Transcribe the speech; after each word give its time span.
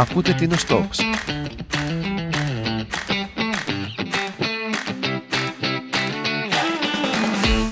Ακούτε 0.00 0.32
την 0.32 0.52
Stocks, 0.66 1.00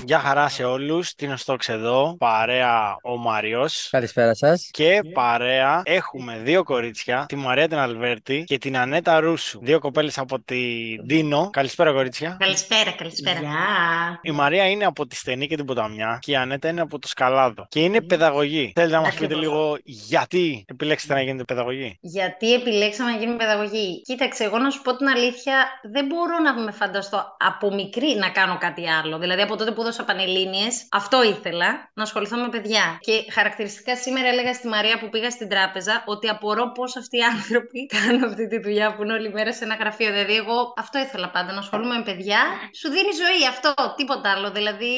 Γεια 0.09 0.19
χαρά 0.19 0.49
σε 0.49 0.63
όλους, 0.63 1.13
Τίνο 1.13 1.37
Στόξ 1.37 1.69
εδώ, 1.69 2.15
παρέα 2.19 2.95
ο 3.03 3.17
Μάριος 3.17 3.87
Καλησπέρα 3.91 4.33
σας. 4.35 4.69
και 4.71 4.99
παρέα 5.13 5.81
έχουμε 5.85 6.39
δύο 6.43 6.63
κορίτσια, 6.63 7.25
τη 7.27 7.35
Μαρία 7.35 7.67
την 7.67 7.77
Αλβέρτη 7.77 8.43
και 8.47 8.57
την 8.57 8.77
Ανέτα 8.77 9.19
Ρούσου, 9.19 9.59
δύο 9.61 9.79
κοπέλες 9.79 10.17
από 10.17 10.39
την 10.41 11.05
Ντίνο. 11.05 11.49
Καλησπέρα 11.49 11.91
κορίτσια. 11.91 12.37
Καλησπέρα, 12.39 12.91
καλησπέρα. 12.91 13.39
Γεια. 13.39 14.19
Η 14.21 14.31
Μαρία 14.31 14.69
είναι 14.69 14.85
από 14.85 15.07
τη 15.07 15.15
Στενή 15.15 15.47
και 15.47 15.55
την 15.55 15.65
Ποταμιά 15.65 16.19
και 16.21 16.31
η 16.31 16.35
Ανέτα 16.35 16.69
είναι 16.69 16.81
από 16.81 16.99
το 16.99 17.07
Σκαλάδο 17.07 17.65
και 17.69 17.79
είναι 17.79 18.01
παιδαγωγή. 18.01 18.71
Θέλετε 18.75 18.95
να 18.95 19.01
μας 19.01 19.13
πείτε 19.13 19.25
Ακριβώς. 19.25 19.43
λίγο 19.43 19.77
γιατί 19.83 20.65
επιλέξετε 20.67 21.13
να 21.13 21.21
γίνετε 21.21 21.43
παιδαγωγή; 21.43 21.97
Γιατί 22.01 22.53
επιλέξαμε 22.53 23.11
να 23.11 23.17
γίνουμε 23.17 23.37
παιδαγωγή. 23.37 24.01
Κοίταξε, 24.01 24.43
εγώ 24.43 24.57
να 24.57 24.69
σου 24.69 24.81
πω 24.81 24.95
την 24.95 25.07
αλήθεια, 25.07 25.67
δεν 25.91 26.05
μπορώ 26.05 26.39
να 26.43 26.53
με 26.63 26.71
φανταστώ 26.71 27.35
από 27.39 27.73
μικρή 27.73 28.15
να 28.15 28.29
κάνω 28.29 28.57
κάτι 28.57 28.89
άλλο. 28.89 29.17
Δηλαδή, 29.17 29.41
από 29.41 29.55
τότε 29.55 29.71
που 29.71 29.83
έδωσα 29.99 30.03
πανελλήνιες, 30.03 30.87
αυτό 30.91 31.23
ήθελα, 31.23 31.69
να 31.93 32.03
ασχοληθώ 32.03 32.37
με 32.37 32.49
παιδιά. 32.49 32.97
Και 32.99 33.25
χαρακτηριστικά 33.31 33.95
σήμερα 33.95 34.27
έλεγα 34.27 34.53
στη 34.53 34.67
Μαρία 34.67 34.99
που 34.99 35.09
πήγα 35.09 35.29
στην 35.29 35.49
τράπεζα 35.49 36.03
ότι 36.05 36.27
απορώ 36.27 36.71
πώς 36.71 36.95
αυτοί 36.95 37.17
οι 37.17 37.25
άνθρωποι 37.35 37.85
κάνουν 37.95 38.23
αυτή 38.23 38.47
τη 38.47 38.59
δουλειά 38.59 38.95
που 38.95 39.03
είναι 39.03 39.13
όλη 39.13 39.29
μέρα 39.31 39.53
σε 39.53 39.63
ένα 39.63 39.75
γραφείο. 39.75 40.11
Δηλαδή, 40.11 40.35
εγώ 40.35 40.73
αυτό 40.77 40.99
ήθελα 40.99 41.29
πάντα, 41.29 41.51
να 41.53 41.59
ασχολούμαι 41.59 41.95
με 41.97 42.03
παιδιά. 42.03 42.41
Σου 42.79 42.89
δίνει 42.89 43.13
ζωή 43.23 43.41
αυτό, 43.53 43.73
τίποτα 43.97 44.31
άλλο. 44.31 44.51
Δηλαδή, 44.51 44.93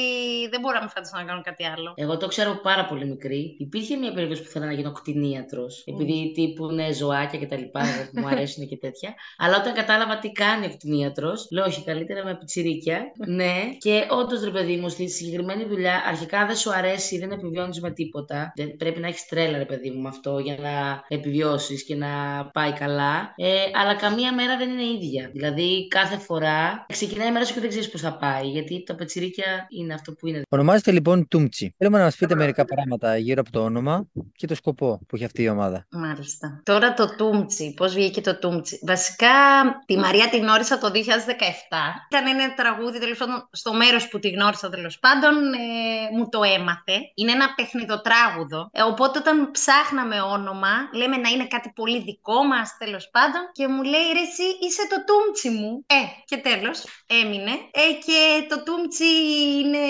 δεν 0.52 0.60
μπορώ 0.62 0.76
να 0.78 0.84
με 0.84 0.92
φανταστώ 0.94 1.18
να 1.18 1.24
κάνω 1.24 1.42
κάτι 1.42 1.64
άλλο. 1.66 1.94
Εγώ 1.96 2.18
το 2.18 2.28
ξέρω 2.28 2.52
από 2.52 2.62
πάρα 2.62 2.86
πολύ 2.86 3.06
μικρή. 3.06 3.56
Υπήρχε 3.60 3.96
μια 3.96 4.12
περίοδο 4.14 4.36
που 4.36 4.48
ήθελα 4.50 4.66
να 4.66 4.74
γίνω 4.74 4.92
κτηνίατρος. 4.92 5.84
Επειδή 5.86 6.32
τύπου 6.36 6.70
είναι 6.72 6.94
ζωάκια 6.94 7.40
και 7.40 7.46
τα 7.46 7.58
λοιπά, 7.58 7.80
εγώ 7.80 8.02
που 8.12 8.20
μου 8.20 8.28
αρέσουν 8.28 8.68
και 8.68 8.78
τέτοια. 8.78 9.14
Αλλά 9.38 9.56
όταν 9.62 9.74
κατάλαβα 9.74 10.18
τι 10.18 10.32
κάνει 10.32 10.66
ο 10.66 10.70
κτηνίατρος, 10.76 11.48
λέω 11.52 11.66
όχι, 11.66 11.84
καλύτερα 11.84 12.24
με 12.24 12.34
πιτσιρίκια. 12.40 13.00
ναι, 13.40 13.54
και 13.78 14.06
όντως 14.10 14.44
ρε 14.44 14.52
παιδί 14.52 14.76
μου, 14.76 14.90
στη 14.92 15.10
συγκεκριμένη 15.10 15.66
δουλειά, 15.66 16.04
αρχικά 16.08 16.46
δεν 16.46 16.56
σου 16.56 16.74
αρέσει, 16.74 17.20
δεν 17.20 17.32
επιβιώνεις 17.32 17.82
με 17.82 17.92
τίποτα. 17.92 18.52
Δεν, 18.56 18.76
πρέπει 18.78 19.00
να 19.00 19.08
έχεις 19.08 19.26
τρέλα, 19.26 19.58
ρε 19.58 19.66
παιδί 19.66 19.90
μου, 19.92 20.02
με 20.02 20.08
αυτό 20.08 20.40
για 20.40 20.58
να 20.60 21.04
επιβιώσεις 21.08 21.84
και 21.84 21.96
να 21.96 22.08
πάει 22.54 22.74
καλά. 22.74 23.34
Ε, 23.36 23.50
αλλά 23.82 23.96
καμία 23.96 24.34
μέρα 24.34 24.58
δεν 24.58 24.70
είναι 24.70 24.84
ίδια. 24.84 25.30
Δηλαδή, 25.34 25.88
κάθε 25.88 26.18
φορά 26.18 26.86
ξεκινάει 26.88 27.28
η 27.28 27.32
μέρα 27.32 27.46
σου 27.46 27.54
και 27.54 27.60
δεν 27.60 27.70
ξέρεις 27.70 27.90
πώς 27.90 28.02
θα 28.02 28.18
πάει. 28.18 28.48
Γιατί 28.48 28.84
τα 28.84 28.96
πιτσιρίκια 28.96 29.68
είναι 29.70 29.94
αυτό 29.94 30.12
που 30.12 30.28
είναι. 30.28 30.42
Ονομάζεται 30.50 30.92
λοιπόν 30.92 31.28
Τούμτσι. 31.28 31.76
Θέλουμε 31.78 31.98
να 31.98 32.04
μας 32.04 32.16
πείτε 32.16 32.36
μερικά 32.36 32.66
πράγματα 32.66 33.18
γύρω 33.18 33.42
από 33.42 33.52
το 33.52 33.64
όνομα 33.64 34.08
και 34.36 34.48
το 34.48 34.56
σκοπό 34.56 35.00
που 35.08 35.16
έχει 35.16 35.26
αυτή 35.26 35.42
η 35.44 35.50
ομάδα. 35.50 35.86
Μάλιστα. 35.92 36.62
Τώρα 36.66 36.94
το 36.94 37.16
Τούμτσι, 37.16 37.74
πώς 37.76 37.94
βγήκε 37.94 38.22
το 38.22 38.40
Τούμτσι; 38.40 38.80
Βασικά 38.86 39.28
τη 39.86 39.98
Μαρία 39.98 40.30
την 40.30 40.40
γνώρισα 40.40 40.78
το 40.78 40.92
2017. 40.92 40.98
Ήταν 42.10 42.28
ένα 42.28 42.54
τραγούδι 42.54 43.00
τέλος 43.00 43.18
πάντων 43.18 43.50
στο 43.52 43.74
μέρος 43.74 44.08
που 44.08 44.20
τη 44.20 44.30
γνώρισα 44.30 44.70
τέλος 44.82 45.00
πάντων 45.06 45.36
ε, 45.54 45.68
μου 46.16 46.26
το 46.30 46.42
έμαθε. 46.58 46.96
Είναι 47.20 47.32
ένα 47.32 47.48
παιχνιδοτράγουδο. 47.58 48.70
Ε, 48.72 48.82
οπότε 48.92 49.16
όταν 49.24 49.52
ψάχναμε 49.52 50.18
όνομα 50.22 50.74
λέμε 51.00 51.18
να 51.18 51.30
είναι 51.30 51.48
κάτι 51.56 51.70
πολύ 51.76 52.00
δικό 52.10 52.40
μας 52.52 52.68
τέλος 52.84 53.06
πάντων 53.16 53.42
και 53.58 53.68
μου 53.68 53.82
λέει 53.84 54.08
ρε 54.18 54.26
εσύ 54.30 54.48
είσαι 54.66 54.84
το 54.92 54.98
Τούμτσι 55.08 55.50
μου. 55.50 55.72
Ε 55.98 56.02
και 56.30 56.38
τέλος 56.48 56.78
έμεινε. 57.20 57.54
Ε, 57.82 57.86
και 58.06 58.20
το 58.52 58.58
Τούμτσι 58.66 59.10
είναι... 59.60 59.86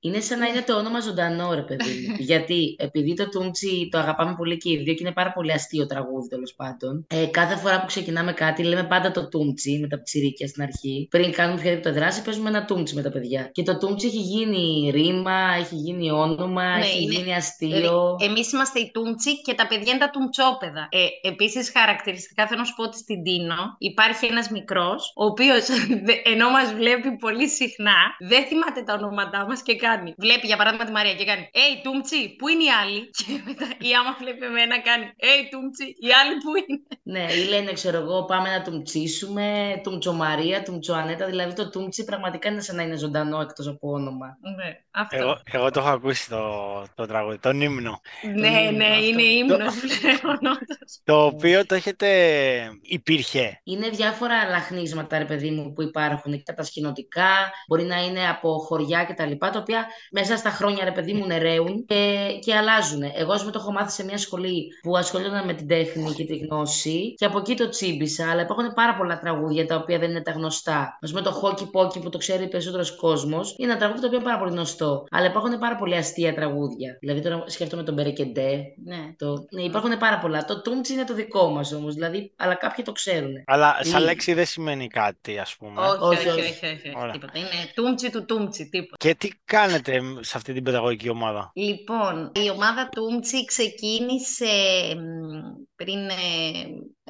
Είναι 0.00 0.20
σαν 0.20 0.38
να 0.38 0.46
είναι 0.46 0.62
το 0.68 0.74
όνομα 0.80 1.00
ζωντανό, 1.00 1.54
ρε 1.54 1.64
παιδί 1.68 1.92
μου. 2.08 2.16
Γιατί 2.30 2.76
επειδή 2.78 3.14
το 3.14 3.28
Τούμτσι 3.28 3.88
το 3.90 3.98
αγαπάμε 3.98 4.34
πολύ 4.40 4.56
και 4.56 4.70
οι 4.72 4.76
δύο 4.76 4.94
και 4.94 5.02
είναι 5.04 5.18
πάρα 5.20 5.32
πολύ 5.32 5.52
αστείο 5.52 5.86
τραγούδι 5.86 6.28
τέλος 6.28 6.54
πάντων. 6.54 7.06
Ε, 7.08 7.26
κάθε 7.26 7.56
φορά 7.56 7.80
που 7.80 7.86
ξεκινάμε 7.86 8.32
κάτι, 8.32 8.62
λέμε 8.62 8.84
πάντα 8.84 9.10
το 9.10 9.28
Τούμτσι 9.28 9.78
με 9.78 9.88
τα 9.88 10.02
ψιρίκια 10.02 10.46
στην 10.48 10.62
αρχή. 10.62 11.06
Πριν 11.10 11.32
κάνουμε 11.32 11.58
οποιαδήποτε 11.58 11.90
δράση, 11.90 12.22
παίζουμε 12.22 12.48
ένα 12.48 12.64
Τούμτσι 12.64 12.94
με 12.94 13.02
τα 13.02 13.10
παιδιά. 13.10 13.48
Και 13.52 13.62
το 13.62 13.78
Τούμτσι 13.78 14.08
έχει 14.14 14.22
γίνει 14.22 14.90
ρήμα, 14.90 15.38
έχει 15.58 15.74
γίνει 15.74 16.10
όνομα, 16.10 16.78
Ναι, 16.78 16.84
έχει 16.84 17.02
είναι- 17.02 17.14
γίνει 17.14 17.34
αστείο. 17.34 18.16
Εμείς 18.20 18.52
είμαστε 18.52 18.78
οι 18.80 18.90
Τούμτσι 18.94 19.40
και 19.42 19.54
τα 19.54 19.66
παιδιά 19.66 19.90
είναι 19.92 20.00
τα 20.06 20.10
Τουμτσόπεδα. 20.10 20.88
Ε, 20.90 21.28
Επίσης, 21.28 21.70
χαρακτηριστικά 21.78 22.46
θέλω 22.46 22.60
να 22.60 22.66
σου 22.66 22.74
πω 22.74 22.82
ότι 22.82 22.96
στην 22.96 23.22
Τίνο 23.22 23.60
υπάρχει 23.78 24.26
ένας 24.26 24.48
μικρός, 24.50 25.12
ο 25.16 25.24
οποίος 25.24 25.64
ενώ 26.32 26.50
μας 26.50 26.72
βλέπει 26.74 27.16
πολύ 27.16 27.48
συχνά, 27.48 27.98
δεν 28.30 28.44
θυμάται 28.44 28.82
τα 28.82 28.92
ονόματά 28.94 29.46
μας 29.48 29.62
και 29.62 29.76
κάνει. 29.76 30.14
Βλέπει 30.18 30.46
για 30.46 30.56
παράδειγμα 30.56 30.84
τη 30.84 30.92
Μαρία 30.92 31.14
και 31.14 31.24
κάνει 31.24 31.50
Έι 31.52 31.72
Τούμτσι, 31.82 32.34
πού 32.38 32.48
είναι 32.48 32.62
οι 32.64 32.72
άλλοι; 32.82 33.00
Και 33.20 33.32
μετά 33.46 33.66
ή 33.88 33.90
άμα 34.00 34.16
βλέπει 34.20 34.44
εμένα 34.44 34.76
κάνει 34.88 35.04
Έι 35.16 35.40
Τούμτσι, 35.50 35.84
οι 36.04 36.08
άλλοι 36.20 36.34
πού 36.42 36.50
είναι; 36.60 36.80
Ναι, 37.02 37.24
ή 37.32 37.48
λένε, 37.48 37.72
ξέρω 37.72 37.98
εγώ, 37.98 38.24
πάμε 38.24 38.48
να 38.56 38.62
τουμτσίσουμε, 38.62 39.46
τουμτσομαρία, 39.82 40.62
τουμτσοανέτα. 40.62 41.26
Δηλαδή 41.26 41.52
το 41.54 41.70
Τούμτσι 41.70 42.04
πραγματικά 42.04 42.48
είναι 42.48 42.60
σαν 42.60 42.76
να 42.76 42.82
είναι 42.82 42.96
ζωντανό 42.96 43.40
εκτός 43.40 43.66
από 43.68 43.98
όνομα. 44.08 44.38
Ναι, 44.56 44.78
αυτό. 44.90 45.16
Εγώ, 45.16 45.40
εγώ 45.44 45.70
το 45.70 45.80
έχω 45.80 45.88
ακούσει 45.88 46.28
το, 46.28 46.42
το 46.94 47.06
τραγούδι, 47.06 47.38
τον 47.38 47.60
ύμνο. 47.60 48.00
Ναι, 48.34 48.48
ναι, 48.48 48.84
αυτό. 48.84 49.04
είναι 49.04 49.22
ύμνος 49.22 49.74
πλέον, 49.80 50.36
όντως. 50.54 51.00
Το 51.04 51.24
οποίο 51.24 51.66
το 51.66 51.74
έχετε 51.74 52.08
υπήρχε. 52.82 53.60
Είναι 53.64 53.88
διάφορα 53.88 54.48
λαχνίσματα, 54.50 55.18
ρε 55.18 55.24
παιδί 55.24 55.50
μου, 55.50 55.72
που 55.72 55.82
υπάρχουν. 55.82 56.42
Και 56.42 56.52
τα 56.52 56.62
σκηνοτικά, 56.62 57.52
μπορεί 57.68 57.84
να 57.84 58.04
είναι 58.04 58.28
από 58.28 58.58
χωριά 58.58 59.04
κτλ. 59.04 59.32
Τα, 59.38 59.50
τα 59.50 59.58
οποία 59.58 59.86
μέσα 60.10 60.36
στα 60.36 60.50
χρόνια, 60.50 60.84
ρε 60.84 60.92
παιδί 60.92 61.12
μου, 61.12 61.26
νεραίουν 61.26 61.84
και, 61.86 62.26
και 62.40 62.54
αλλάζουν. 62.54 63.02
Εγώ, 63.02 63.32
ας 63.32 63.40
πούμε, 63.40 63.52
το 63.52 63.58
έχω 63.58 63.72
μάθει 63.72 63.90
σε 63.90 64.04
μια 64.04 64.18
σχολή 64.18 64.68
που 64.82 64.96
ασχολούνταν 64.96 65.44
με 65.46 65.54
την 65.54 65.66
τέχνη 65.66 66.12
και 66.12 66.24
τη 66.24 66.36
γνώση 66.36 67.14
και 67.14 67.24
από 67.24 67.38
εκεί 67.38 67.54
το 67.54 67.68
τσίμπησα. 67.68 68.30
Αλλά 68.30 68.42
υπάρχουν 68.42 68.72
πάρα 68.74 68.94
πολλά 68.94 69.18
τραγούδια 69.18 69.66
τα 69.66 69.76
οποία 69.76 69.98
δεν 69.98 70.10
είναι 70.10 70.22
τα 70.22 70.32
γνωστά. 70.32 70.78
Α 70.78 71.06
πούμε, 71.08 71.20
το 71.20 71.30
Χόκι 71.30 71.70
Πόκι 71.70 72.00
που 72.00 72.08
το 72.08 72.18
ξέρει 72.18 72.48
περισσότερος 72.48 72.96
κόσμος 72.96 73.54
είναι 73.58 73.72
ένα 73.72 73.80
τραγούδι 73.94 74.00
το 74.00 74.06
οποίο 74.06 74.18
είναι 74.18 74.26
πάρα 74.26 74.38
πολύ 74.38 74.50
γνωστό. 74.50 75.04
Αλλά 75.10 75.26
υπάρχουν 75.26 75.58
πάρα 75.58 75.76
πολύ 75.76 75.94
αστεία 75.96 76.34
τραγούδια. 76.34 76.96
Δηλαδή, 77.00 77.20
τώρα 77.20 77.44
σκέφτομαι 77.46 77.82
τον 77.82 77.94
Μπερεκεντέ. 77.94 78.62
Ναι. 78.84 79.14
Το... 79.18 79.46
Ναι, 79.50 79.62
υπάρχουν 79.62 79.98
πάρα 79.98 80.18
πολλά. 80.18 80.44
Το 80.44 80.62
Τούμτσι 80.62 80.92
είναι 80.92 81.04
το 81.04 81.14
δικό 81.14 81.48
μας 81.50 81.72
όμως. 81.72 81.94
Δηλαδή, 81.94 82.32
αλλά 82.36 82.54
κάποιοι 82.54 82.84
το 82.84 82.92
ξέρουν. 82.92 83.32
Αλλά 83.46 83.76
σαν 83.80 84.00
Ή- 84.02 84.04
λέξη 84.04 84.32
δεν 84.34 84.46
σημαίνει 84.46 84.86
κάτι, 84.88 85.38
ας 85.38 85.56
πούμε. 85.56 85.80
Όχι, 85.80 85.98
Όχι, 86.00 86.28
όχι, 86.28 86.40
όχι. 86.40 86.40
όχι, 86.40 86.66
όχι, 86.66 86.88
όχι, 86.88 86.92
Ωραία. 86.96 87.12
τίποτα. 87.12 87.38
Είναι 87.38 87.48
τούμτσι 87.74 88.10
του 88.10 88.24
τούμτσι, 88.24 88.68
τίποτα. 88.68 88.96
Και 88.98 89.14
τι 89.14 89.30
κάνετε 89.44 90.00
σε 90.20 90.32
αυτή 90.36 90.52
την 90.52 90.62
παιδαγωγική 90.62 91.08
ομάδα; 91.08 91.50
Λοιπόν, 91.54 92.32
η 92.34 92.50
ομάδα 92.50 92.88
Τούμτσι 92.88 93.44
ξεκίνησε 93.44 94.44
μ, 94.96 95.02
πριν 95.76 96.08
ε, 96.08 96.14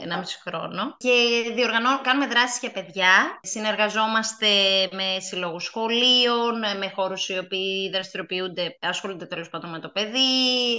1,5 0.01 0.05
χρόνο 0.45 0.83
και 0.97 1.15
διοργανώ, 1.55 2.01
κάνουμε 2.03 2.27
δράσεις 2.27 2.61
για 2.61 2.73
παιδιά. 2.73 3.13
Συνεργαζόμαστε 3.43 4.47
με 4.93 5.21
συλλόγους 5.21 5.65
σχολείων, 5.65 6.59
με 6.79 6.93
χώρους 6.95 7.29
οι 7.29 7.39
οποίοι 7.39 7.91
δραστηριοποιούνται, 7.93 8.77
ασχολούνται 8.81 9.27
τέλος 9.27 9.49
πάντων 9.49 9.71
με 9.71 9.79
το 9.79 9.89
παιδί, 9.89 10.33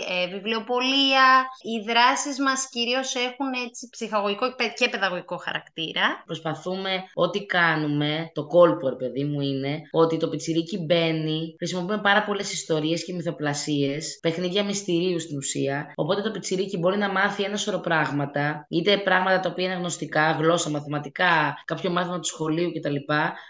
ε, 0.09 0.27
βιβλιοπολία. 0.27 1.27
Οι 1.61 1.91
δράσεις 1.91 2.39
μας 2.39 2.69
κυρίως 2.69 3.15
έχουν 3.15 3.49
έτσι 3.65 3.89
ψυχαγωγικό 3.91 4.45
και 4.75 4.89
παιδαγωγικό 4.89 5.37
χαρακτήρα. 5.37 6.23
Προσπαθούμε 6.25 7.03
ό,τι 7.13 7.45
κάνουμε, 7.45 8.31
το 8.33 8.47
κόλπο 8.47 8.89
ρε 8.89 8.95
παιδί 8.95 9.23
μου 9.23 9.41
είναι 9.41 9.81
ότι 9.91 10.17
το 10.17 10.27
πιτσιρίκι 10.29 10.77
μπαίνει, 10.77 11.55
χρησιμοποιούμε 11.57 12.01
πάρα 12.01 12.23
πολλές 12.23 12.53
ιστορίες 12.53 13.05
και 13.05 13.13
μυθοπλασίες, 13.13 14.19
παιχνίδια 14.21 14.63
μυστηρίου 14.63 15.19
στην 15.19 15.37
ουσία. 15.37 15.93
Οπότε 15.95 16.21
το 16.21 16.31
πιτσιρίκι 16.31 16.77
μπορεί 16.77 16.97
να 16.97 17.09
μάθει 17.11 17.43
ένα 17.43 17.57
σωρό 17.57 17.74
πράγματα, 17.79 18.65
είτε 18.69 18.97
πράγματα 18.97 19.39
τα 19.39 19.49
οποία 19.49 19.65
είναι 19.65 19.73
γνωστικά, 19.73 20.31
γλώσσα, 20.31 20.69
μαθηματικά, 20.69 21.61
κάποιο 21.65 21.89
μάθημα 21.89 22.19
του 22.19 22.27
σχολείου 22.27 22.71
κτλ. 22.71 22.95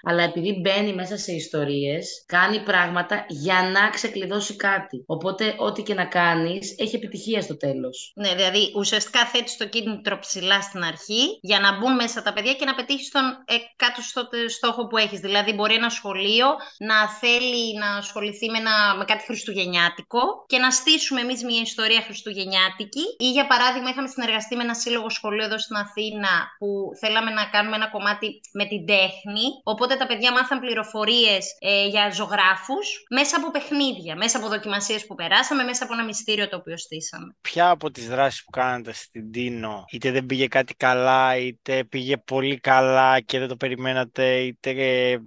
Αλλά 0.03 0.23
επειδή 0.23 0.59
μπαίνει 0.61 0.93
μέσα 0.93 1.17
σε 1.17 1.31
ιστορίες, 1.31 2.23
κάνει 2.27 2.59
πράγματα 2.59 3.25
για 3.27 3.69
να 3.73 3.89
ξεκλειδώσει 3.89 4.55
κάτι. 4.55 5.03
Οπότε, 5.05 5.55
ό,τι 5.57 5.83
και 5.83 5.93
να 5.93 6.05
κάνεις, 6.05 6.75
έχει 6.77 6.95
επιτυχία 6.95 7.41
στο 7.41 7.57
τέλος. 7.57 8.13
Ναι, 8.15 8.35
δηλαδή 8.35 8.71
ουσιαστικά 8.75 9.25
θέτεις 9.25 9.57
το 9.57 9.67
κίνητρο 9.67 10.19
ψηλά 10.19 10.61
στην 10.61 10.83
αρχή 10.83 11.39
για 11.41 11.59
να 11.59 11.77
μπουν 11.77 11.95
μέσα 11.95 12.21
τα 12.21 12.33
παιδιά 12.33 12.53
και 12.53 12.65
να 12.65 12.75
πετύχεις 12.75 13.11
τον 13.11 13.23
ε, 13.45 13.55
κάτω 13.75 14.01
στο 14.01 14.29
στόχο 14.49 14.87
που 14.87 14.97
έχεις. 14.97 15.19
Δηλαδή, 15.19 15.53
μπορεί 15.53 15.73
ένα 15.73 15.89
σχολείο 15.89 16.47
να 16.77 17.09
θέλει 17.09 17.77
να 17.77 17.95
ασχοληθεί 17.95 18.49
με, 18.49 18.57
ένα, 18.57 18.95
με 18.97 19.05
κάτι 19.05 19.23
χριστουγεννιάτικο 19.23 20.45
και 20.47 20.57
να 20.57 20.71
στήσουμε 20.71 21.21
εμείς 21.21 21.43
μια 21.43 21.61
ιστορία 21.61 22.01
χριστουγεννιάτικη. 22.01 23.03
Ή, 23.17 23.31
για 23.31 23.47
παράδειγμα, 23.47 23.89
είχαμε 23.89 24.07
συνεργαστεί 24.15 24.55
με 24.55 24.63
ένα 24.63 24.73
σύλλογο 24.73 25.09
σχολείο 25.09 25.45
εδώ 25.45 25.59
στην 25.59 25.75
Αθήνα 25.75 26.33
που 26.59 26.67
θέλαμε 26.99 27.31
να 27.31 27.45
κάνουμε 27.45 27.75
ένα 27.75 27.89
κομμάτι 27.89 28.27
με 28.53 28.65
την 28.65 28.85
τέχνη. 28.85 29.45
Οπότε 29.63 29.95
τα 29.95 30.05
παιδιά 30.07 30.31
μάθαν 30.31 30.59
πληροφορίες 30.59 31.43
ε, 31.59 31.87
για 31.87 32.11
ζωγράφους 32.11 32.87
μέσα 33.09 33.37
από 33.37 33.51
παιχνίδια, 33.51 34.15
μέσα 34.15 34.37
από 34.37 34.47
δοκιμασίες 34.47 35.05
που 35.05 35.15
περάσαμε, 35.15 35.63
μέσα 35.63 35.83
από 35.83 35.93
ένα 35.93 36.03
μυστήριο 36.03 36.49
το 36.49 36.55
οποίο 36.55 36.77
στήσαμε. 36.77 37.35
Ποια 37.41 37.69
από 37.69 37.91
τις 37.91 38.07
δράσεις 38.09 38.43
που 38.43 38.51
κάνατε 38.51 38.93
στην 38.93 39.31
Τίνο, 39.31 39.85
είτε 39.91 40.11
δεν 40.11 40.25
πήγε 40.25 40.47
κάτι 40.47 40.73
καλά, 40.73 41.37
είτε 41.37 41.83
πήγε 41.83 42.17
πολύ 42.17 42.59
καλά 42.59 43.19
και 43.19 43.39
δεν 43.39 43.47
το 43.47 43.55
περιμένατε, 43.55 44.39
είτε 44.39 44.71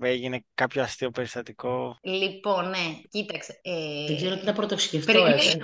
έγινε 0.03 0.45
κάποιο 0.55 0.83
αστείο 0.83 1.11
περιστατικό; 1.11 1.99
Λοιπόν, 2.03 2.69
ναι, 2.69 3.01
κοίταξε. 3.11 3.61
Ε... 3.63 4.07
Δεν 4.07 4.17
ξέρω 4.17 4.37
τι 4.37 4.45
να 4.45 4.53
πρωτοσκεφτώ. 4.53 5.13
Πριν- 5.13 5.63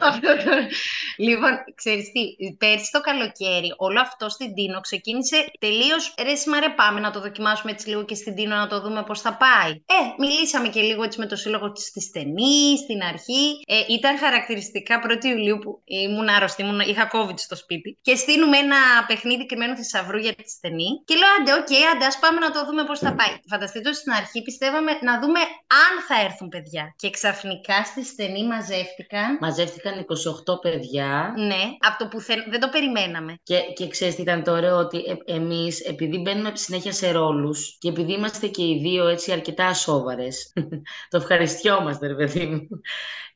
λοιπόν, 1.26 1.50
ξέρεις 1.74 2.12
τι, 2.12 2.52
πέρσι 2.58 2.90
το 2.90 3.00
καλοκαίρι 3.14 3.74
όλο 3.76 4.00
αυτό 4.00 4.28
στην 4.28 4.54
Τίνο 4.54 4.80
ξεκίνησε 4.80 5.38
τελείως. 5.58 6.14
Ρε, 6.22 6.34
σήμερα 6.34 6.74
πάμε 6.74 7.00
να 7.00 7.10
το 7.10 7.20
δοκιμάσουμε 7.20 7.70
έτσι 7.72 7.88
λίγο 7.88 8.04
και 8.04 8.14
στην 8.14 8.34
Τίνο 8.34 8.54
να 8.56 8.66
το 8.66 8.80
δούμε 8.80 9.02
πώς 9.02 9.20
θα 9.20 9.32
πάει. 9.36 9.72
Ε, 9.96 10.00
μιλήσαμε 10.18 10.68
και 10.68 10.80
λίγο 10.80 11.02
έτσι 11.02 11.18
με 11.18 11.26
το 11.26 11.36
σύλλογο 11.36 11.72
της 11.72 11.84
στενή 12.08 12.78
στην 12.82 13.02
αρχή. 13.02 13.44
Ε, 13.66 13.76
ήταν 13.88 14.18
χαρακτηριστικά 14.18 14.94
1η 15.06 15.24
Ιουλίου 15.24 15.58
που 15.58 15.82
ήμουν 15.84 16.28
άρρωστη, 16.28 16.62
ήμουν, 16.62 16.80
είχα 16.80 17.10
COVID 17.14 17.38
στο 17.46 17.56
σπίτι. 17.56 17.98
Και 18.02 18.14
στείλουμε 18.14 18.56
ένα 18.58 18.76
παιχνίδι 19.06 19.46
κρυμμένου 19.46 19.76
θησαυρού 19.76 20.18
για 20.18 20.34
τη 20.34 20.48
Στενή. 20.50 20.90
Και 21.04 21.14
λέω, 21.20 21.28
άντε, 21.40 21.52
οκ, 21.60 21.72
άντε, 21.92 22.04
ας 22.06 22.18
πάμε 22.18 22.38
να 22.38 22.50
το 22.50 22.64
δούμε 22.66 22.84
πώς 22.84 22.98
θα 22.98 23.14
πάει. 23.14 23.34
Φανταστείτε 23.48 23.88
ότι 23.88 23.96
στην 23.96 24.12
αρχή 24.12 24.42
πιστεύαμε 24.42 24.92
να 25.08 25.20
δούμε 25.20 25.40
αν 25.84 25.92
θα 26.08 26.16
έρθουν 26.26 26.48
παιδιά. 26.48 26.94
Και 26.96 27.10
ξαφνικά 27.10 27.84
στη 27.84 28.04
Στενή 28.04 28.42
μαζεύτηκαν. 28.46 29.38
Μαζεύτηκαν 29.40 29.94
28 29.98 30.60
παιδιά 30.60 31.32
Ναι, 31.36 31.62
από 31.88 31.96
το 31.98 32.06
που 32.10 32.18
δεν 32.50 32.60
το 32.60 32.68
περιμέναμε. 33.04 33.38
και, 33.42 33.60
και 33.74 33.88
ξέρεις 33.88 34.14
τι 34.14 34.22
ήταν 34.22 34.42
το 34.42 34.52
ωραίο 34.52 34.76
ότι 34.76 34.98
ε, 34.98 35.34
εμείς 35.34 35.80
επειδή 35.80 36.18
μπαίνουμε 36.18 36.52
συνέχεια 36.54 36.92
σε 36.92 37.10
ρόλους 37.10 37.76
και 37.78 37.88
επειδή 37.88 38.12
είμαστε 38.12 38.46
και 38.46 38.62
οι 38.62 38.78
δύο 38.82 39.06
έτσι 39.06 39.32
αρκετά 39.32 39.74
σόβαρες 39.74 40.52
το 41.10 41.16
ευχαριστιόμαστε 41.16 42.06
ρε 42.06 42.14
παιδί 42.14 42.46
μου 42.46 42.68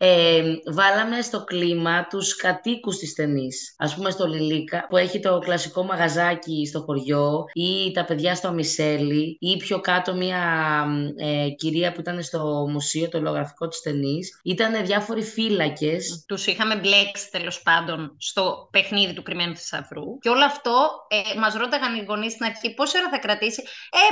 ε, 0.01 0.43
βάλαμε 0.73 1.21
στο 1.21 1.45
κλίμα 1.45 2.07
τους 2.07 2.37
κατοίκους 2.37 2.97
της 2.97 3.15
ταινής. 3.15 3.75
Ας 3.79 3.95
πούμε 3.95 4.11
στο 4.11 4.27
Λιλίκα 4.27 4.87
που 4.89 4.97
έχει 4.97 5.21
το 5.21 5.39
κλασικό 5.39 5.83
μαγαζάκι 5.83 6.67
στο 6.67 6.81
χωριό 6.81 7.45
ή 7.53 7.93
τα 7.93 8.05
παιδιά 8.05 8.35
στο 8.35 8.53
Μισέλι 8.53 9.37
ή 9.41 9.57
πιο 9.57 9.81
κάτω 9.81 10.15
μια 10.15 10.43
ε, 11.17 11.49
κυρία 11.49 11.93
που 11.93 12.01
ήταν 12.01 12.23
στο 12.23 12.67
μουσείο 12.71 13.09
το 13.09 13.21
λογραφικό 13.21 13.69
της 13.69 13.81
ταινής. 13.81 14.41
Ήταν 14.43 14.85
διάφοροι 14.87 15.23
φύλακες. 15.23 16.25
Τους 16.29 16.47
είχαμε 16.47 16.77
μπλέξει 16.77 17.31
τέλος 17.31 17.63
πάντων 17.63 18.15
στο 18.19 18.69
παιχνίδι 18.71 19.13
του 19.13 19.23
κρυμμένου 19.23 19.55
θησαυρού. 19.59 20.19
Και 20.19 20.29
όλο 20.29 20.45
αυτό 20.45 21.07
ε, 21.09 21.39
μας 21.39 21.55
ρώταγαν 21.55 21.95
οι 21.95 22.05
γονείς 22.09 22.33
στην 22.33 22.45
αρχή 22.45 22.75
πόση 22.75 22.99
ώρα 22.99 23.09
θα 23.09 23.19
κρατήσει. 23.19 23.63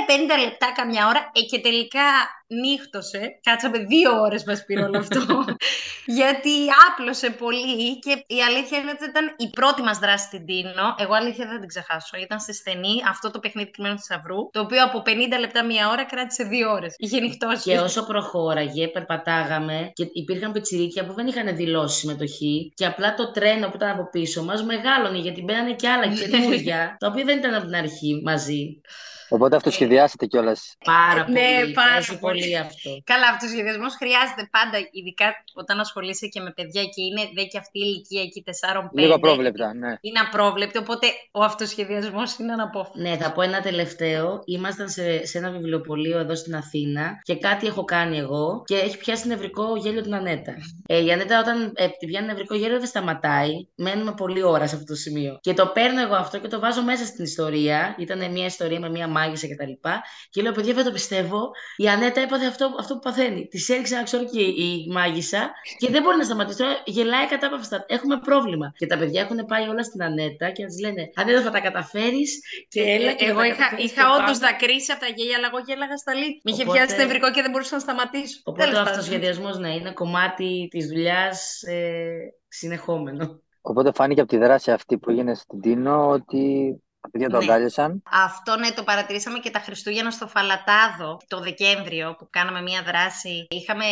Ε, 0.07 0.37
50 0.37 0.39
λεπτά, 0.43 0.71
καμιά 0.75 1.07
ώρα. 1.07 1.31
Ε, 1.33 1.41
και 1.41 1.59
τελικά 1.59 2.05
νύχτωσε. 2.47 3.39
Κάτσαμε 3.41 3.77
δύο 3.77 4.21
ώρες 4.21 4.43
μας 4.43 4.65
πήρε 4.65 4.83
όλο 4.83 4.97
αυτό. 4.97 5.45
γιατί 6.19 6.55
άπλωσε 6.87 7.29
πολύ 7.29 7.99
και 7.99 8.23
η 8.27 8.41
αλήθεια 8.43 8.77
είναι 8.77 8.91
ότι 8.91 9.05
ήταν 9.09 9.33
η 9.37 9.49
πρώτη 9.49 9.81
μας 9.81 9.99
δράση 9.99 10.25
στην 10.25 10.45
Τίνο. 10.45 10.95
Εγώ 10.97 11.13
αλήθεια 11.13 11.47
δεν 11.47 11.59
την 11.59 11.67
ξεχάσω. 11.67 12.17
Ήταν 12.17 12.39
στη 12.39 12.53
στενή 12.53 12.95
αυτό 13.09 13.31
το 13.31 13.39
παιχνίδι 13.39 13.71
κρυμμένου 13.71 13.99
θησαυρού, 13.99 14.49
το 14.51 14.59
οποίο 14.59 14.83
από 14.83 15.03
50 15.05 15.09
λεπτά 15.39 15.65
μία 15.65 15.89
ώρα 15.89 16.05
κράτησε 16.05 16.43
δύο 16.43 16.71
ώρες. 16.71 16.93
Είχε 16.97 17.19
νυχτώσει. 17.19 17.69
Και 17.69 17.79
όσο 17.79 18.05
προχώραγε, 18.05 18.87
περπατάγαμε 18.87 19.91
και 19.93 20.07
υπήρχαν 20.13 20.51
πιτσιρίκια 20.51 21.05
που 21.05 21.13
δεν 21.13 21.27
είχαν 21.27 21.55
δηλώσει 21.55 21.99
συμμετοχή 21.99 22.71
και 22.75 22.85
απλά 22.85 23.13
το 23.13 23.31
τρένο 23.31 23.67
που 23.69 23.75
ήταν 23.75 23.89
από 23.89 24.09
πίσω 24.09 24.43
μας 24.43 24.63
μεγάλωνε 24.63 25.17
γιατί 25.17 25.43
μπαίνανε 25.43 25.73
και 25.73 25.87
άλλα 25.87 26.07
καινούργια, 26.07 26.79
τα 26.99 27.07
οποία 27.07 27.23
δεν 27.23 27.37
ήταν 27.37 27.53
από 27.53 27.65
την 27.65 27.75
αρχή 27.75 28.21
μαζί. 28.23 28.81
Οπότε 29.29 29.55
αυτοσχεδιάσετε 29.55 30.25
κιόλας. 30.25 30.75
Πάρα 30.85 31.29
Ναι, 31.29 31.49
πολύ, 31.59 31.73
πάρα 31.73 31.91
παίζει 31.93 32.19
πολύ. 32.19 32.41
πολύ 32.41 32.57
αυτό. 32.57 32.89
Καλά, 33.03 33.27
αυτοσχεδιασμός 33.33 33.93
χρειάζεται 33.95 34.43
πάντα, 34.51 34.77
ειδικά 34.91 35.25
όταν 35.53 35.79
ασχολείσαι 35.79 36.27
και 36.27 36.41
με 36.41 36.51
παιδιά 36.55 36.83
και 36.83 37.01
είναι 37.07 37.21
δε 37.35 37.43
και 37.43 37.57
αυτή 37.57 37.77
η 37.79 37.83
ηλικία 37.85 38.21
εκεί 38.21 38.43
4-5. 38.45 38.89
Λίγο 39.01 39.15
απρόβλεπτα, 39.15 39.73
ναι. 39.73 39.91
Είναι 40.01 40.19
απρόβλεπτη, 40.27 40.77
οπότε 40.77 41.07
ο 41.31 41.43
αυτοσχεδιασμός 41.43 42.37
είναι 42.37 42.51
αναπόφευκτο. 42.53 43.01
Ναι, 43.01 43.17
θα 43.17 43.31
πω 43.31 43.41
ένα 43.41 43.61
τελευταίο. 43.61 44.41
Ήμασταν 44.45 44.89
σε, 44.89 45.25
σε 45.25 45.37
ένα 45.37 45.49
βιβλιοπωλείο 45.51 46.19
εδώ 46.19 46.35
στην 46.35 46.55
Αθήνα 46.55 47.19
και 47.21 47.35
κάτι 47.35 47.67
έχω 47.67 47.83
κάνει 47.83 48.17
εγώ 48.17 48.61
και 48.65 48.75
έχει 48.75 48.97
πιάσει 48.97 49.27
νευρικό 49.27 49.75
γέλιο 49.75 50.01
την 50.01 50.15
Ανέτα. 50.15 50.53
Ε, 50.87 51.03
η 51.03 51.11
Ανέτα 51.11 51.39
όταν 51.39 51.71
ε, 51.75 51.87
τη 51.87 52.05
πιάνει 52.05 52.27
νευρικό 52.27 52.55
γέλιο 52.55 52.77
δεν 52.77 52.87
σταματάει. 52.87 53.51
Μένουμε 53.75 54.13
πολλή 54.17 54.43
ώρα 54.43 54.67
σε 54.67 54.75
αυτό 54.75 54.87
το 54.87 54.95
σημείο. 54.95 55.37
Και 55.41 55.53
το 55.53 55.67
παίρνω 55.67 56.01
εγώ 56.01 56.15
αυτό 56.15 56.39
και 56.39 56.47
το 56.47 56.59
βάζω 56.59 56.83
μέσα 56.83 57.05
στην 57.05 57.23
ιστορία. 57.23 57.95
Ήταν 57.99 58.31
μια 58.31 58.45
ιστορία 58.45 58.79
με 58.79 58.89
μια 58.89 59.07
μάγισσα 59.17 59.47
κτλ. 59.51 59.73
Και, 59.83 59.89
και 60.29 60.41
λέω, 60.41 60.51
παιδιά, 60.51 60.73
δεν 60.73 60.85
το 60.87 60.91
πιστεύω. 60.91 61.39
Η 61.77 61.85
Ανέτα 61.93 62.19
έπαθε 62.21 62.45
αυτό, 62.45 62.65
αυτό 62.79 62.93
που 62.93 62.99
παθαίνει. 62.99 63.47
Της 63.47 63.69
έριξε 63.69 63.93
ένα 63.95 64.03
ξέρω 64.03 64.23
και 64.33 64.41
η 64.41 64.87
μάγισσα 64.91 65.51
και 65.77 65.87
δεν 65.93 66.01
μπορεί 66.03 66.17
να 66.17 66.23
σταματήσει. 66.23 66.57
Τώρα 66.57 66.73
γελάει 66.85 67.27
κατάπαυστα. 67.27 67.85
Έχουμε 67.87 68.19
πρόβλημα. 68.19 68.67
Και 68.77 68.85
τα 68.85 68.97
παιδιά 68.97 69.21
έχουν 69.21 69.39
πάει 69.51 69.67
όλα 69.67 69.83
στην 69.83 70.03
Ανέτα 70.03 70.49
και 70.55 70.65
της 70.65 70.79
λένε 70.83 71.03
Ανέτα 71.15 71.41
θα 71.41 71.51
τα 71.51 71.59
καταφέρεις. 71.59 72.39
Και 72.69 72.81
έλα 72.81 73.11
και 73.13 73.23
θα 73.25 73.29
εγώ 73.31 73.39
τα 73.39 73.45
είχα, 73.47 73.55
καταφέρεις 73.57 73.91
είχα 73.91 74.01
και 74.01 74.07
όντως 74.17 74.37
πάμε. 74.39 74.51
δακρύσει 74.51 74.91
από 74.91 75.01
τα 75.01 75.07
γέλια, 75.15 75.35
αλλά 75.37 75.47
εγώ 75.51 75.59
γέλαγα 75.67 75.97
στα 75.97 76.13
λίτ. 76.13 76.35
Με 76.43 76.51
είχε 76.51 76.63
Οπότε- 76.63 76.77
πιάσει 76.77 76.95
νευρικό 77.01 77.31
και 77.31 77.41
δεν 77.41 77.51
μπορούσα 77.51 77.75
να 77.75 77.81
σταματήσω. 77.81 78.37
Οπότε 78.43 78.63
Τέλος 78.63 78.79
ο 78.79 78.83
πάντων. 78.83 78.99
αυτοσχεδιασμό 78.99 79.49
ναι, 79.63 79.71
είναι 79.75 79.91
κομμάτι 79.91 80.67
της 80.69 80.87
δουλειάς 80.87 81.61
ε, 81.61 82.33
συνεχόμενο. 82.47 83.41
Οπότε 83.61 83.91
φάνηκε 83.93 84.21
από 84.21 84.29
τη 84.29 84.37
δράση 84.37 84.71
αυτή 84.71 84.97
που 84.97 85.09
έγινε 85.09 85.33
στην 85.33 85.61
Τίνο 85.61 86.09
ότι 86.09 86.75
τα 87.07 87.11
παιδιά 87.11 87.29
το 87.29 87.37
Ναι. 87.37 87.43
αγκάλιασαν. 87.43 88.03
Αυτό 88.11 88.57
ναι, 88.57 88.71
το 88.71 88.83
παρατηρήσαμε 88.83 89.39
και 89.39 89.49
τα 89.49 89.59
Χριστούγεννα 89.59 90.11
στο 90.11 90.27
Φαλατάδο 90.27 91.17
το 91.27 91.39
Δεκέμβριο 91.39 92.15
που 92.17 92.27
κάναμε 92.29 92.61
μία 92.61 92.81
δράση. 92.89 93.47
Είχαμε 93.49 93.85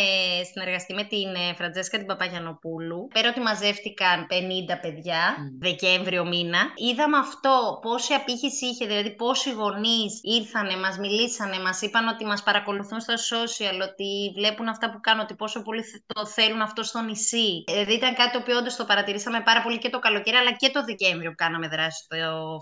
συνεργαστεί 0.52 0.94
με 0.94 1.04
την 1.04 1.28
ε, 1.34 1.54
Φραντζέσκα 1.54 1.96
την 1.98 2.06
Παπαγιανοπούλου. 2.06 3.08
Πέρα 3.14 3.28
ότι 3.28 3.40
μαζεύτηκαν 3.40 4.26
50 4.30 4.78
παιδιά 4.82 5.20
Μμ. 5.38 5.58
Δεκέμβριο 5.58 6.24
μήνα. 6.26 6.58
Είδαμε 6.74 7.16
αυτό, 7.18 7.78
πόση 7.82 8.12
απήχηση 8.14 8.66
είχε, 8.66 8.86
δηλαδή 8.86 9.10
πόσοι 9.14 9.50
γονείς 9.52 10.20
ήρθανε, 10.22 10.76
μας 10.76 10.98
μιλήσανε, 10.98 11.58
μας 11.58 11.80
είπαν 11.82 12.08
ότι 12.08 12.24
μας 12.24 12.42
παρακολουθούν 12.42 13.00
στα 13.00 13.14
social, 13.14 13.76
ότι 13.90 14.32
βλέπουν 14.36 14.68
αυτά 14.68 14.90
που 14.90 15.00
κάνω, 15.00 15.22
ότι 15.22 15.34
πόσο 15.34 15.62
πολύ 15.62 15.82
θε- 15.82 16.02
το 16.14 16.26
θέλουν 16.26 16.60
αυτό 16.60 16.82
στο 16.82 17.00
νησί. 17.02 17.64
Δηλαδή 17.68 17.92
ήταν 17.94 18.14
κάτι 18.14 18.30
το 18.32 18.38
οποίο 18.38 18.56
όντως 18.56 18.76
το 18.76 18.84
παρατηρήσαμε 18.84 19.40
πάρα 19.40 19.62
πολύ 19.62 19.78
και 19.78 19.90
το 19.90 19.98
καλοκαίρι, 19.98 20.36
αλλά 20.36 20.52
και 20.52 20.70
το 20.70 20.84
Δεκέμβριο 20.84 21.30
που 21.30 21.36
κάναμε 21.36 21.68
δράση 21.68 22.02
στο 22.04 22.16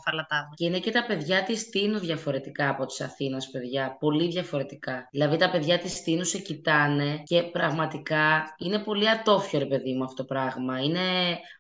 Φαλατάδο. 0.04 0.43
Και 0.54 0.64
είναι 0.66 0.78
και 0.78 0.90
τα 0.90 1.04
παιδιά 1.06 1.42
της 1.42 1.68
Τίνου 1.68 1.98
διαφορετικά 1.98 2.68
από 2.68 2.86
της 2.86 3.00
Αθήνας, 3.00 3.50
παιδιά. 3.50 3.96
Πολύ 4.00 4.28
διαφορετικά. 4.28 5.08
Δηλαδή 5.10 5.36
τα 5.36 5.50
παιδιά 5.50 5.78
της 5.78 6.02
Τίνου 6.02 6.24
σε 6.24 6.38
κοιτάνε 6.38 7.22
και 7.24 7.42
πραγματικά 7.42 8.54
είναι 8.58 8.78
πολύ 8.78 9.10
ατόφιο, 9.10 9.58
ρε 9.58 9.66
παιδί 9.66 9.94
μου, 9.94 10.04
αυτό 10.04 10.16
το 10.16 10.24
πράγμα. 10.24 10.80
Είναι 10.80 11.00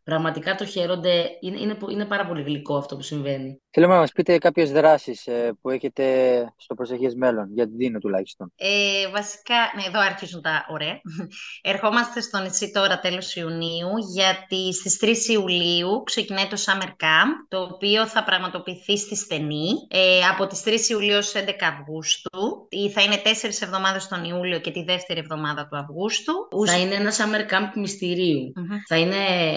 πραγματικά 0.04 0.54
το 0.54 0.64
χαίρονται. 0.64 1.24
Είναι, 1.40 1.60
είναι, 1.60 1.74
πο- 1.74 1.90
είναι 1.90 2.04
πάρα 2.04 2.26
πολύ 2.26 2.42
γλυκό 2.42 2.76
αυτό 2.76 2.96
που 2.96 3.02
συμβαίνει. 3.02 3.60
Θέλουμε 3.70 3.94
να 3.94 4.00
μας 4.00 4.12
πείτε 4.12 4.38
κάποιες 4.38 4.72
δράσεις 4.72 5.26
ε, 5.26 5.52
που 5.60 5.70
έχετε 5.70 6.04
στο 6.56 6.74
προσεχές 6.74 7.14
μέλλον, 7.14 7.52
για 7.54 7.66
την 7.66 7.78
Τίνο 7.78 7.98
τουλάχιστον. 7.98 8.52
Ε, 8.56 9.08
βασικά, 9.12 9.54
ναι, 9.76 9.82
εδώ 9.86 10.00
αρχίζουν 10.00 10.42
τα 10.42 10.66
ωραία. 10.68 11.00
Ερχόμαστε 11.72 12.20
στο 12.20 12.38
νησί 12.38 12.70
τώρα 12.70 12.98
τέλος 12.98 13.36
Ιουνίου, 13.36 13.88
γιατί 14.14 14.72
στις 14.74 15.28
3 15.28 15.30
Ιουλίου 15.32 16.02
ξεκινάει 16.04 16.46
το 16.46 16.56
Summer 16.66 16.88
Camp, 16.88 17.30
το 17.48 17.62
οποίο 17.62 18.06
θα 18.06 18.24
πραγματοποιηθεί 18.24 18.73
στη 18.96 19.16
Στενή, 19.16 19.68
ε, 19.88 19.98
από 20.32 20.46
τις 20.46 20.62
3 20.62 20.88
Ιουλίου 20.90 21.16
ως 21.16 21.34
11 21.34 21.66
Αυγούστου. 21.78 22.66
Ή 22.68 22.90
Θα 22.90 23.02
είναι 23.02 23.16
4 23.24 23.62
εβδομάδες 23.62 24.08
τον 24.08 24.24
Ιούλιο 24.24 24.58
και 24.58 24.70
τη 24.70 24.82
δεύτερη 24.82 25.20
εβδομάδα 25.20 25.68
του 25.70 25.76
Αυγούστου. 25.76 26.32
Θα 26.66 26.78
είναι 26.78 26.94
ένα 26.94 27.10
summer 27.10 27.52
camp 27.52 27.70
μυστηρίου. 27.74 28.52
Μμμ. 28.56 28.76
Θα, 28.88 28.96
είναι, 28.96 29.16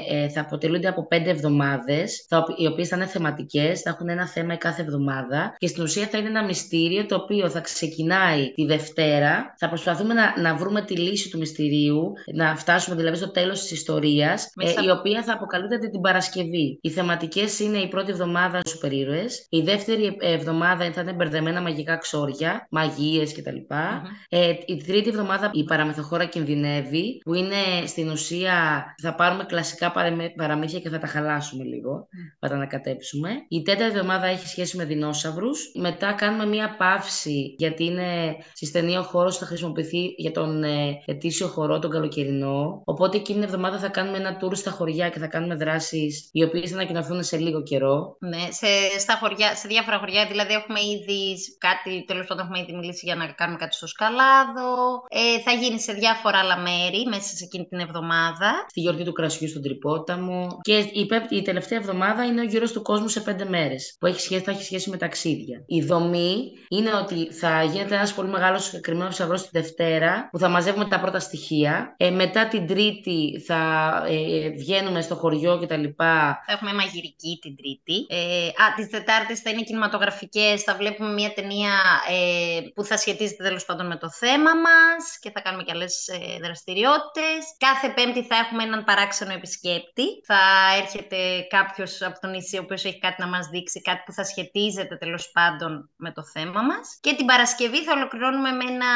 ε, 0.10 0.30
θα 0.30 0.42
αποτελούνται 0.42 0.88
από 0.88 1.08
πέντε 1.08 1.30
εβδομάδες, 1.30 2.26
θα, 2.30 2.44
οι 2.58 2.68
οποίες 2.68 2.88
θα 2.88 2.96
είναι 2.96 3.06
θεματικές, 3.06 3.82
θα 3.82 3.90
έχουν 3.90 4.10
ένα 4.10 4.28
θέμα 4.28 4.56
κάθε 4.56 4.82
εβδομάδα 4.82 5.56
και 5.58 5.68
στην 5.68 5.84
ουσία 5.84 6.08
θα 6.08 6.18
είναι 6.18 6.28
ένα 6.28 6.44
μυστήριο 6.44 7.06
το 7.06 7.16
οποίο 7.16 7.50
θα 7.50 7.60
ξεκινάει 7.60 8.52
τη 8.54 8.66
Δευτέρα. 8.66 9.54
Θα 9.58 9.68
προσπαθούμε 9.70 10.14
να, 10.14 10.42
να 10.42 10.56
βρούμε 10.56 10.82
τη 10.82 10.96
λύση 10.98 11.30
του 11.30 11.38
μυστηρίου, 11.38 12.14
να 12.34 12.56
φτάσουμε 12.56 12.96
δηλαδή 12.96 13.18
στο 13.18 13.32
τέλος 13.32 13.62
της 13.62 13.72
ιστορίας, 13.72 14.46
ε, 14.46 14.50
Μέσα- 14.56 14.84
η 14.84 14.90
οποία 14.90 15.24
θα 15.24 15.34
αποκαλύπτεται 15.34 15.88
την 15.88 16.02
Παρασκευή. 16.02 16.80
Οι 16.82 16.90
θεματικές 16.90 17.60
είναι 17.60 17.78
η 17.78 17.88
πρώτη 17.88 18.12
εβδομάδα 18.12 18.62
σούπερ 18.68 18.92
ήρωες, 19.00 19.46
η 19.50 19.62
δεύτερη 19.62 20.18
ε, 20.20 20.32
εβδομάδα 20.32 20.92
θα 20.92 21.01
είναι 21.01 21.13
μπερδεμένα 21.13 21.62
μαγικά 21.62 21.98
ξόρια, 21.98 22.68
μαγείες 22.72 23.34
κτλ. 23.34 23.56
Μμμ. 23.56 24.01
Ε, 24.30 24.54
η 24.66 24.84
τρίτη 24.88 25.10
εβδομάδα 25.10 25.51
η 25.54 25.63
παραμυθοχώρα 25.63 26.25
κινδυνεύει, 26.25 27.22
που 27.24 27.34
είναι 27.34 27.56
στην 27.86 28.10
ουσία 28.10 28.86
θα 29.01 29.16
πάρουμε 29.16 29.44
κλασικά 29.44 29.92
παραμε- 29.92 30.34
παραμύθια 30.36 30.80
και 30.80 30.89
θα 30.89 30.98
τα 30.98 31.08
χαλάσουμε 31.08 31.63
λίγο, 31.63 32.08
θα 32.39 32.48
τα 32.48 32.56
ανακατέψουμε. 32.56 33.30
Η 33.48 33.62
τέταρτη 33.62 33.98
εβδομάδα 33.98 34.25
έχει 34.25 34.48
σχέση 34.48 34.77
με 34.77 34.86
δεινόσαυρους. 34.86 35.72
Μετά 35.75 36.13
κάνουμε 36.13 36.46
μία 36.46 36.75
παύση, 36.77 37.56
γιατί 37.58 37.84
είναι 37.84 38.36
στη 38.54 38.66
στενή 38.66 38.98
ο 38.98 39.01
χώρος 39.01 39.38
θα 39.38 39.46
χρησιμοποιηθεί 39.46 40.13
για 40.18 40.32
τον 40.32 40.63
ε, 40.63 41.01
ετήσιο 41.06 41.48
χορό, 41.48 41.80
τον 41.80 41.92
καλοκαιρινό. 41.92 42.82
Οπότε 42.86 43.18
εκείνη 43.18 43.39
την 43.39 43.48
εβδομάδα 43.48 43.80
θα 43.80 43.88
κάνουμε 43.88 44.18
ένα 44.18 44.38
tour 44.42 44.56
στα 44.56 44.72
χωριά 44.72 45.10
και 45.10 45.20
θα 45.20 45.27
κάνουμε 45.27 45.56
δράσεις 45.56 46.30
οι 46.32 46.44
οποίες 46.44 46.70
θα 46.70 46.75
ανακοινωθούν 46.75 47.24
σε 47.24 47.38
λίγο 47.38 47.63
καιρό. 47.63 48.18
Ναι, 48.20 48.38
σε 48.50 48.68
στα 49.00 49.15
χωριά, 49.22 49.56
σε 49.56 49.67
διάφορα 49.67 49.98
χωριά. 49.98 50.25
Δηλαδή, 50.25 50.53
έχουμε 50.53 50.79
ήδη 50.79 51.22
κάτι, 51.58 52.03
τέλος 52.08 52.25
πάντων, 52.27 52.44
έχουμε 52.46 52.60
ήδη 52.60 52.74
μιλήσει 52.74 53.06
για 53.06 53.15
να 53.15 53.27
κάνουμε 53.27 53.58
κάτι 53.58 53.75
στο 53.75 53.88
Σκαλάδο. 53.88 54.70
Ε, 55.10 55.39
θα 55.46 55.51
γίνει 55.51 55.79
σε 55.79 55.94
διάφορα 55.94 56.38
άλλα 56.38 56.58
μέρη 56.58 57.06
μέσα 57.10 57.36
σε 57.36 57.44
εκείνη 57.44 57.65
την 57.65 57.79
εβδομάδα. 57.79 58.65
Στη 58.70 58.79
γιορτή 58.79 59.03
του 59.03 59.12
κρασιού 59.12 59.48
στον 59.50 59.62
Τρυπόταμο. 59.62 60.48
Και 60.62 60.77
η, 60.77 61.06
πέπ- 61.06 61.32
η 61.32 61.41
τελευταία 61.41 61.79
εβδομάδα 61.79 62.25
είναι 62.25 62.41
ο 62.41 62.44
γύρος 62.44 62.72
του 62.72 62.82
κόσμου 62.82 63.08
σε 63.08 63.22
πέντε 63.22 63.46
μέρες. 63.46 63.96
Που 64.00 64.06
έχει 64.06 64.22
σχέση, 64.22 64.44
θα 64.44 64.51
έχει 64.51 64.63
σχέση 64.63 64.89
με 64.89 64.98
ταξίδια. 64.98 65.63
Η 65.67 65.82
δομή 65.82 66.36
είναι 66.70 66.94
ότι 66.94 67.34
θα 67.34 67.63
γίνεται 67.63 67.96
ένας 67.96 68.13
πολύ 68.13 68.29
μεγάλος 68.29 68.63
συγκεκριμένο 68.63 69.10
ψαυρό 69.10 69.36
τη 69.36 69.50
Δευτέρα 69.51 70.29
που 70.32 70.39
θα 70.39 70.50
μαζεύουμε 70.50 70.86
τα 70.86 71.00
πρώτα 71.00 71.20
στοιχεία. 71.20 71.96
Ε, 71.98 72.10
μετά 72.10 72.48
την 72.48 72.67
Τρίτη 72.67 73.44
θα 73.46 73.91
ε, 74.08 74.50
βγαίνουμε 74.50 75.01
στο 75.01 75.15
χωριό 75.15 75.60
κτλ. 75.60 75.84
Θα 75.96 76.44
έχουμε 76.48 76.74
μαγειρική 76.74 77.39
την 77.41 77.56
Τρίτη. 77.56 78.06
Ε, 78.10 78.48
α, 78.48 78.74
τις 78.78 78.90
Τετάρτες 78.90 79.40
θα 79.40 79.50
είναι 79.50 79.62
κινηματογραφικές. 79.62 80.64
Θα 80.64 80.76
βλέπουμε 80.76 81.10
μια 81.14 81.32
ταινία 81.34 81.74
ε, 82.10 82.60
που 82.76 82.84
θα 82.84 82.98
σχετίζεται 82.98 83.44
τέλος 83.44 83.66
πάντων 83.66 83.86
με 83.88 83.98
το 83.98 84.10
θέμα 84.12 84.52
μας 84.56 85.20
και 85.22 85.32
θα 85.32 85.42
κάνουμε 85.42 85.64
και 85.64 85.72
άλλες 85.76 86.08
ε, 86.08 86.40
δραστηριότητες. 86.46 87.40
Κάθε 87.58 87.88
Πέμπτη 87.96 88.24
θα 88.24 88.36
έχουμε 88.36 88.64
έναν 88.64 88.84
παράξενο 88.84 89.34
επισκέπτη. 89.34 90.06
Θα 90.26 90.42
έρχεται 90.82 91.18
κάποιος 91.50 92.02
από 92.02 92.20
το 92.20 92.28
νησί 92.28 92.58
ο 92.58 92.62
οποίος 92.64 92.86
έχει 92.86 93.00
κάτι 93.00 93.22
να 93.22 93.28
μας 93.28 93.48
δείξει, 93.48 93.82
κάτι 93.82 94.02
που 94.06 94.12
θα 94.12 94.24
σχετίζεται 94.24 94.96
τέλος 94.96 95.32
πάντων 95.32 95.90
με 95.96 96.12
το 96.12 96.24
θέμα 96.34 96.62
μας. 96.62 96.98
Και 97.02 97.14
την 97.16 97.26
Παρασκευή 97.26 97.84
θα 97.84 97.94
ολοκληρώνουμε 97.98 98.52
με 98.52 98.66
ένα 98.74 98.92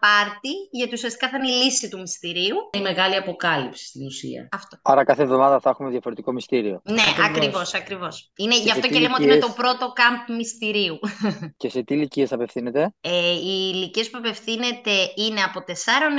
πάρτι, 0.00 0.52
γιατί 0.70 0.92
ουσιαστικά 0.92 1.28
θα 1.28 1.36
είναι 1.36 1.50
η 1.50 1.56
λύση 1.62 1.88
του 1.88 1.98
μυστηρίου. 1.98 2.56
Η 2.72 2.80
μεγάλη 2.80 3.16
αποκάλυψη 3.16 3.86
στην 3.86 4.06
ουσία. 4.06 4.48
Αυτό. 4.52 4.78
Άρα 4.82 5.04
κάθε 5.04 5.22
εβδομάδα 5.22 5.60
θα 5.60 5.70
έχουμε 5.70 5.90
διαφορετικό 5.90 6.32
μυστήριο. 6.32 6.80
Ναι, 6.84 7.02
Ακριβώς. 7.02 7.28
ακριβώς, 7.28 7.74
ακριβώς. 7.74 8.30
Είναι, 8.36 8.54
Και 8.54 8.60
γι' 8.60 8.68
σε 8.68 8.72
αυτό 8.72 8.86
τι 8.86 8.94
και 8.94 9.00
λέμε 9.00 9.14
ότι 9.18 9.25
είναι 9.26 9.38
το 9.38 9.46
ηλικίες; 9.46 9.54
πρώτο 9.56 9.92
κάμπ 9.92 10.36
μυστηρίου. 10.36 10.98
Και 11.60 11.68
σε 11.68 11.82
τι 11.82 11.94
ηλικίες 11.94 12.32
απευθύνεται; 12.32 12.94
Ε, 13.00 13.32
οι 13.32 13.70
ηλικίες 13.74 14.10
που 14.10 14.18
απευθύνεται 14.18 14.90
είναι 15.14 15.40
από 15.40 15.60
4 15.60 15.72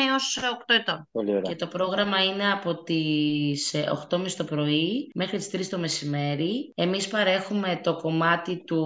έως 0.10 0.40
8 0.68 0.76
ετών. 0.76 1.08
Πολύ 1.12 1.30
ωραία. 1.30 1.42
Και 1.42 1.56
το 1.56 1.68
πρόγραμμα 1.68 2.24
είναι 2.24 2.52
από 2.52 2.84
τις 2.84 3.74
ε, 3.74 3.84
8.30 4.10 4.32
το 4.32 4.44
πρωί 4.44 5.12
μέχρι 5.14 5.38
τις 5.38 5.50
3 5.54 5.66
το 5.70 5.78
μεσημέρι. 5.78 6.72
Εμείς 6.76 7.08
παρέχουμε 7.08 7.80
το 7.84 7.96
κομμάτι 7.96 8.64
του... 8.64 8.86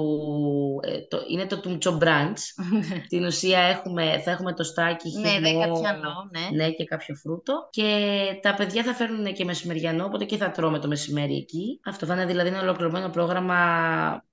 ε, 0.84 1.00
το, 1.00 1.18
είναι 1.30 1.46
το 1.46 1.62
Tumcho 1.64 2.04
Brunch. 2.04 2.42
Στην 3.06 3.26
ουσία 3.26 3.60
έχουμε, 3.60 4.22
θα 4.24 4.32
έχουμε 4.32 4.54
το 4.54 4.64
στάκι, 4.64 5.10
ναι, 5.20 5.30
χυμό, 5.30 5.60
δεκατιανό, 5.60 6.30
ναι. 6.32 6.64
ναι, 6.64 6.72
και 6.72 6.84
κάποιο 6.84 7.16
φρούτο. 7.16 7.68
Και 7.70 8.20
τα 8.42 8.54
παιδιά 8.54 8.84
θα 8.84 8.94
φέρνουν 8.94 9.34
και 9.34 9.46
μεσημεριανό, 9.46 10.06
οπότε 10.06 10.26
και 10.26 10.38
θα 10.38 10.52
τρώμε 10.52 10.80
το 10.80 10.88
μεσημέρι 10.88 11.36
εκεί. 11.36 11.80
Αυτό 11.86 12.06
θα 12.06 12.14
είναι 12.14 12.26
δηλαδή 12.26 12.50
ένα 12.50 12.62
ολοκληρωμένο 12.62 13.10
πρόγραμμα 13.10 13.60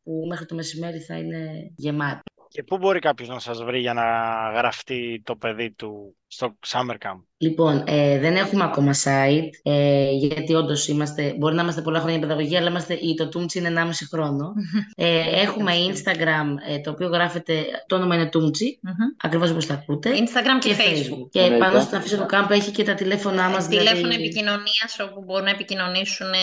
που 0.02 0.24
μέχρι 0.28 0.46
το 0.46 0.54
μεσημέρι 0.54 0.98
θα 0.98 1.18
είναι 1.18 1.72
γεμάτο. 1.76 2.22
Και 2.48 2.62
πού 2.62 2.78
μπορεί 2.78 2.98
κάποιος 2.98 3.28
να 3.28 3.38
σας 3.38 3.62
βρει 3.62 3.80
για 3.80 3.92
να 3.92 4.02
γραφτεί 4.50 5.22
το 5.24 5.36
παιδί 5.36 5.70
του 5.72 6.16
στο 6.28 6.58
Summer 6.66 6.92
Camp. 7.06 7.22
Λοιπόν, 7.40 7.82
ε, 7.86 8.18
δεν 8.18 8.36
έχουμε 8.36 8.64
ακόμα 8.64 8.92
site, 9.04 9.48
ε, 9.62 10.10
γιατί 10.10 10.54
όντως 10.54 10.88
είμαστε, 10.88 11.34
μπορεί 11.38 11.54
να 11.54 11.62
είμαστε 11.62 11.82
πολλά 11.82 12.00
χρόνια 12.00 12.18
παιδαγωγία, 12.18 12.58
αλλά 12.58 12.68
είμαστε, 12.68 12.94
η- 12.94 13.14
το 13.14 13.28
Τούμτσι 13.28 13.58
είναι 13.58 13.68
1,5 13.68 14.06
χρόνο. 14.10 14.52
Ε, 15.00 15.40
έχουμε 15.40 15.72
Instagram, 15.90 16.46
ε, 16.68 16.78
το 16.80 16.90
οποίο 16.90 17.08
γράφεται, 17.08 17.64
το 17.86 17.96
όνομα 17.96 18.14
είναι 18.14 18.26
Τούμτσι, 18.28 18.78
Μμμ. 18.82 18.92
ακριβώς 19.16 19.50
όπως 19.50 19.66
τα 19.66 19.74
ακούτε. 19.74 20.10
Instagram 20.12 20.58
και, 20.60 20.68
Και 20.68 20.74
Facebook. 20.78 21.12
Facebook. 21.12 21.28
Και 21.30 21.40
Εννοείται. 21.40 21.64
πάνω 21.64 21.80
στην 21.80 21.96
αφήσα 21.96 22.16
του 22.18 22.26
κάμπ 22.26 22.50
έχει 22.50 22.70
και 22.70 22.82
τα 22.84 22.94
τηλέφωνά 22.94 23.48
μας. 23.48 23.68
Τηλέφωνο 23.68 23.96
δηλαδή- 24.08 24.24
επικοινωνίας 24.24 24.98
όπου 25.10 25.22
μπορούν 25.24 25.44
να 25.44 25.50
επικοινωνήσουν 25.50 26.26
ε, 26.32 26.36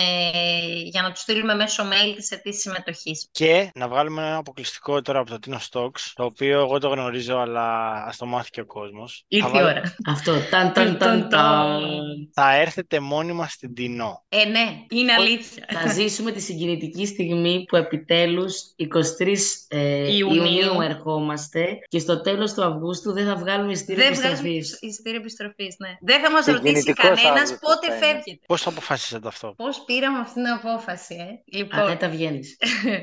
για 0.84 1.01
να 1.01 1.12
τους 1.12 1.22
στείλουμε 1.22 1.56
μέσω 1.56 1.84
mail 1.84 2.15
τι 2.18 2.36
αιτήσει 2.36 2.60
συμμετοχής. 2.60 3.27
Και 3.32 3.72
να 3.75 3.88
βγάλουμε 3.88 4.22
ένα 4.27 4.38
αποκλειστικό 4.38 5.01
τώρα 5.01 5.20
από 5.20 5.30
το 5.30 5.38
Tino 5.48 5.58
Stocks, 5.70 6.12
το 6.13 6.24
οποίο 6.24 6.60
εγώ 6.60 6.80
το 6.80 6.88
γνωρίζω, 6.88 7.38
αλλά 7.38 7.92
ας 8.08 8.18
το 8.18 8.25
μάθει 8.25 8.50
και 8.50 8.62
ο 8.62 8.65
κόσμος. 8.65 9.24
Ήρθε 9.27 9.58
η 9.58 9.62
ώρα. 9.63 9.75
Αυτό, 10.08 10.34
ταν 10.50 10.74
ταν 10.74 10.98
ταν 10.98 11.29
ταν. 11.29 11.82
Θα 12.34 12.55
έρθετε 12.55 13.00
μόνιμα 13.00 13.48
στην 13.48 13.74
Τινό. 13.74 14.25
Ε, 14.29 14.46
ναι, 14.46 14.65
είναι 14.89 15.12
αλήθεια. 15.13 15.65
Θα 15.70 15.88
ζήσουμε 15.94 16.32
τη 16.32 16.41
συγκινητική 16.41 17.05
στιγμή 17.05 17.63
που 17.67 17.75
επιτέλους 17.75 18.55
23 19.20 19.36
ε, 19.67 20.15
Ιουνίου. 20.15 20.44
Ιουνίου 20.44 20.82
ερχόμαστε 20.82 21.77
και 21.88 22.00
στο 22.00 22.22
τέλος 22.22 22.53
του 22.53 22.63
Αυγούστου 22.63 23.12
δεν 23.13 23.25
θα 23.25 23.36
βγάλουμε 23.36 23.72
ειστήριο 23.72 24.03
Δεν 24.03 24.13
βγάζουμε 24.13 24.50
επιστροφής. 24.50 24.77
ειστήριο 24.82 25.20
επιστροφής, 25.20 25.75
ναι. 25.79 25.98
Δεν 26.01 26.22
θα 26.22 26.32
μας 26.32 26.46
ρωτήσει 26.46 26.75
Συγκινητικός 26.75 27.22
κανένας 27.22 27.41
Αύγουστος 27.51 27.60
πότε 27.60 27.88
θα 27.88 27.96
είναι. 27.96 28.05
φεύγετε. 28.05 28.46
Πώς 28.48 28.63
το 28.63 28.70
αποφάσισατε 28.70 29.27
αυτό, 29.27 29.53
Πώς 29.58 29.84
πήραμε 29.86 30.20
αυτή 30.20 30.34
την 30.34 30.48
απόφαση, 30.48 31.15
ε; 31.15 31.58
Λοιπόν, 31.58 31.79
Α, 31.79 31.86
δεν 31.86 31.98
τα 31.98 32.10
βγαίνεις. 32.10 32.58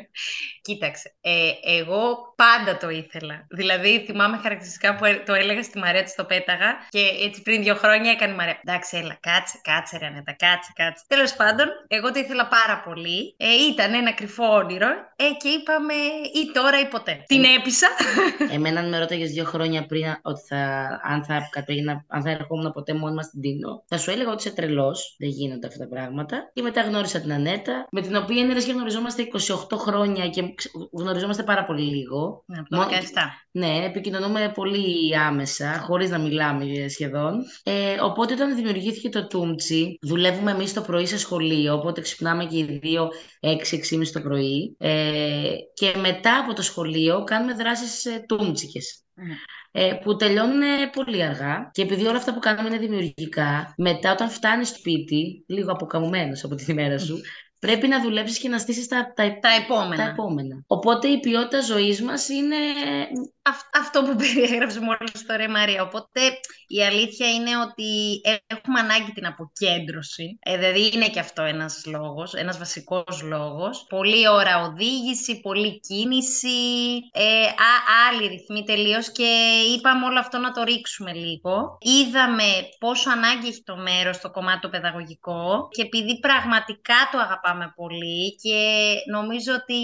Κοίταξε, 0.67 1.15
ε, 1.21 1.31
εγώ 1.79 2.33
πάντα 2.37 2.77
το 2.77 2.89
ήθελα. 2.89 3.47
Δηλαδή, 3.51 4.05
θυμάμαι 4.07 4.37
χαρακτηριστικά 4.43 4.97
που 4.97 5.05
ε- 5.05 5.23
το 5.27 5.35
έλεγα 5.35 5.63
στη 5.63 5.79
Μαρία, 5.79 6.03
της 6.03 6.15
το 6.15 6.25
πέταγα 6.63 6.87
και 6.89 7.25
έτσι 7.27 7.43
πριν 7.43 7.63
δύο 7.63 7.75
χρόνια 7.75 8.11
έκανε 8.11 8.33
η 8.33 8.37
Μαρία. 8.37 8.61
Εντάξει, 8.65 8.97
έλα, 8.97 9.17
κάτσε, 9.21 9.61
κάτσε, 9.63 9.99
ρε 9.99 10.07
Ανέτα, 10.07 10.33
κάτσε, 10.33 10.71
κάτσε. 10.75 11.05
Τέλος 11.09 11.33
πάντων, 11.35 11.67
εγώ 11.89 12.13
το 12.13 12.19
ήθελα 12.19 12.47
πάρα 12.49 12.83
πολύ. 12.87 13.35
Ε, 13.37 13.47
ήταν 13.73 13.95
ένα 13.95 14.13
κρυφό 14.13 14.45
όνειρο 14.55 14.89
ε, 15.17 15.25
και 15.43 15.49
είπαμε 15.49 15.95
ή 16.41 16.51
τώρα 16.53 16.81
ή 16.81 16.87
ποτέ. 16.87 17.25
Την 17.27 17.45
έπεισα. 17.59 17.89
Εμένα 18.57 18.81
αν 18.81 18.89
με 18.89 18.99
ρώταγες 18.99 19.31
δύο 19.31 19.45
χρόνια 19.45 19.87
πριν 19.87 20.05
ότι 20.23 20.41
θα, 20.49 20.61
αν, 21.03 21.25
θα 21.25 21.49
κατέγινα, 21.51 22.05
αν 22.09 22.23
θα 22.23 22.31
ερχόμουν 22.31 22.73
ποτέ 22.73 22.95
μόνιμα 22.95 23.23
στην 23.23 23.41
Τίνο, 23.41 23.83
θα 23.87 23.99
σου 23.99 24.11
έλεγα 24.11 24.31
ότι 24.31 24.47
είσαι 24.47 24.55
τρελός, 24.57 25.15
δεν 25.19 25.29
γίνονται 25.29 25.67
αυτά 25.67 25.79
τα 25.79 25.89
πράγματα. 25.89 26.51
Και 26.55 26.63
μετά 26.63 26.81
γνώρισα 26.81 27.21
την 27.21 27.33
Ανέτα, 27.33 27.87
με 27.91 28.01
την 28.01 28.17
οποία 28.17 28.41
είναι 28.43 28.53
λες 28.53 28.65
και 28.65 28.73
γνωριζόμαστε 28.73 29.23
28 29.69 29.77
χρόνια 29.77 30.29
και 30.29 30.55
ξ- 30.55 30.75
γνωριζόμαστε 30.93 31.43
πάρα 31.43 31.65
πολύ 31.65 31.83
λίγο. 31.83 32.45
Από 32.59 32.69
το 32.69 32.77
Μόνο- 32.77 32.89
17. 32.91 32.95
Ναι, 33.55 33.85
επικοινωνούμε 33.85 34.51
πολύ 34.55 35.17
άμεσα, 35.17 35.79
χωρίς 35.87 36.11
να 36.11 36.19
μιλάμε 36.19 36.52
σχεδόν. 36.89 37.35
Ε, 37.63 38.01
οπότε 38.01 38.35
όταν 38.35 38.55
δημιουργήθηκε 38.55 39.09
το 39.09 39.27
Τούμτσι, 39.27 39.99
δουλεύουμε 40.01 40.51
εμείς 40.51 40.73
το 40.73 40.81
πρωί 40.81 41.07
σε 41.07 41.19
σχολείο, 41.19 41.75
οπότε 41.75 42.01
ξυπνάμε 42.01 42.45
και 42.45 42.59
οι 42.59 42.79
δύο 42.83 43.09
6-6.30 43.41 44.07
το 44.13 44.21
πρωί. 44.21 44.77
Ε, 44.79 45.55
και 45.75 45.93
μετά 46.01 46.39
από 46.39 46.53
το 46.55 46.63
σχολείο 46.63 47.25
κάνουμε 47.25 47.53
δράσεις 47.55 48.05
ε, 48.05 48.25
τούμτσικες. 48.29 49.03
Μμμ. 49.15 49.31
Ε, 49.75 49.93
που 50.03 50.17
τελειώνουν 50.17 50.63
ε, 50.63 50.67
πολύ 50.93 51.23
αργά 51.23 51.71
και 51.73 51.83
επειδή 51.83 52.07
όλα 52.07 52.17
αυτά 52.17 52.35
που 52.35 52.39
κάνουμε 52.39 52.69
είναι 52.69 52.79
δημιουργικά, 52.79 53.75
μετά 53.77 54.13
όταν 54.13 54.29
φτάνεις 54.31 54.69
σπίτι, 54.69 55.45
λίγο 55.49 55.73
αποκαμωμένος 55.73 56.45
από 56.45 56.55
την 56.55 56.67
ημέρα 56.69 56.99
σου, 56.99 57.21
πρέπει 57.59 57.89
να 57.89 58.03
δουλέψεις 58.03 58.39
και 58.39 58.49
να 58.49 58.59
στήσεις 58.59 58.87
τα, 58.89 59.13
τα, 59.17 59.39
Τα 59.41 59.49
επόμενα. 59.65 59.97
τα 59.97 60.11
επόμενα. 60.11 60.65
Οπότε 60.67 61.09
η 61.09 61.21
ποιότητα 61.21 61.61
ζωής 61.61 62.03
μας 62.03 62.29
είναι 62.29 62.57
Αυ- 62.57 63.42
αυτό 63.81 64.03
που 64.03 64.17
περιέγραψε 64.21 64.81
μόλις 64.81 65.27
τώρα 65.27 65.43
η 65.43 65.49
Μαρία. 65.49 65.83
Οπότε 65.83 66.21
η 66.67 66.85
αλήθεια 66.85 67.31
είναι 67.31 67.51
ότι 67.57 68.21
έχουμε 68.47 68.81
ανάγκη 68.81 69.13
την 69.13 69.27
αποκέντρωση. 69.27 70.39
Ε, 70.41 70.57
δηλαδή 70.57 70.91
είναι 70.95 71.09
και 71.09 71.21
αυτό 71.21 71.43
ένας 71.43 71.83
λόγος, 71.87 72.35
ένας 72.35 72.59
βασικός 72.59 73.23
λόγος. 73.23 73.87
Πολλή 73.89 74.29
ώρα 74.29 74.63
οδήγηση, 74.63 75.41
πολλή 75.41 75.81
κίνηση, 75.81 76.49
ε, 77.13 77.47
α, 77.47 77.73
άλλοι 78.09 78.27
ρυθμοί 78.29 78.65
τελείως 78.65 79.13
και 79.13 79.31
είπαμε 79.77 80.07
όλο 80.07 80.19
αυτό 80.19 80.39
να 80.39 80.51
το 80.53 80.63
ρίξουμε 80.63 81.13
λίγο. 81.13 81.79
Είδαμε 81.81 82.45
πόσο 82.79 83.11
ανάγκη 83.11 83.49
έχει 83.49 83.63
το 83.63 83.77
μέρος 83.77 84.17
στο 84.17 84.31
κομμάτι 84.31 84.61
το 84.61 84.69
παιδαγωγικό 84.69 85.69
και 85.71 85.83
επειδή 85.83 86.19
πραγματικά 86.19 86.95
το 87.13 87.19
αγαπάμε 87.19 87.73
πολύ 87.77 88.37
και 88.43 88.59
νομίζω 89.11 89.53
ότι 89.55 89.81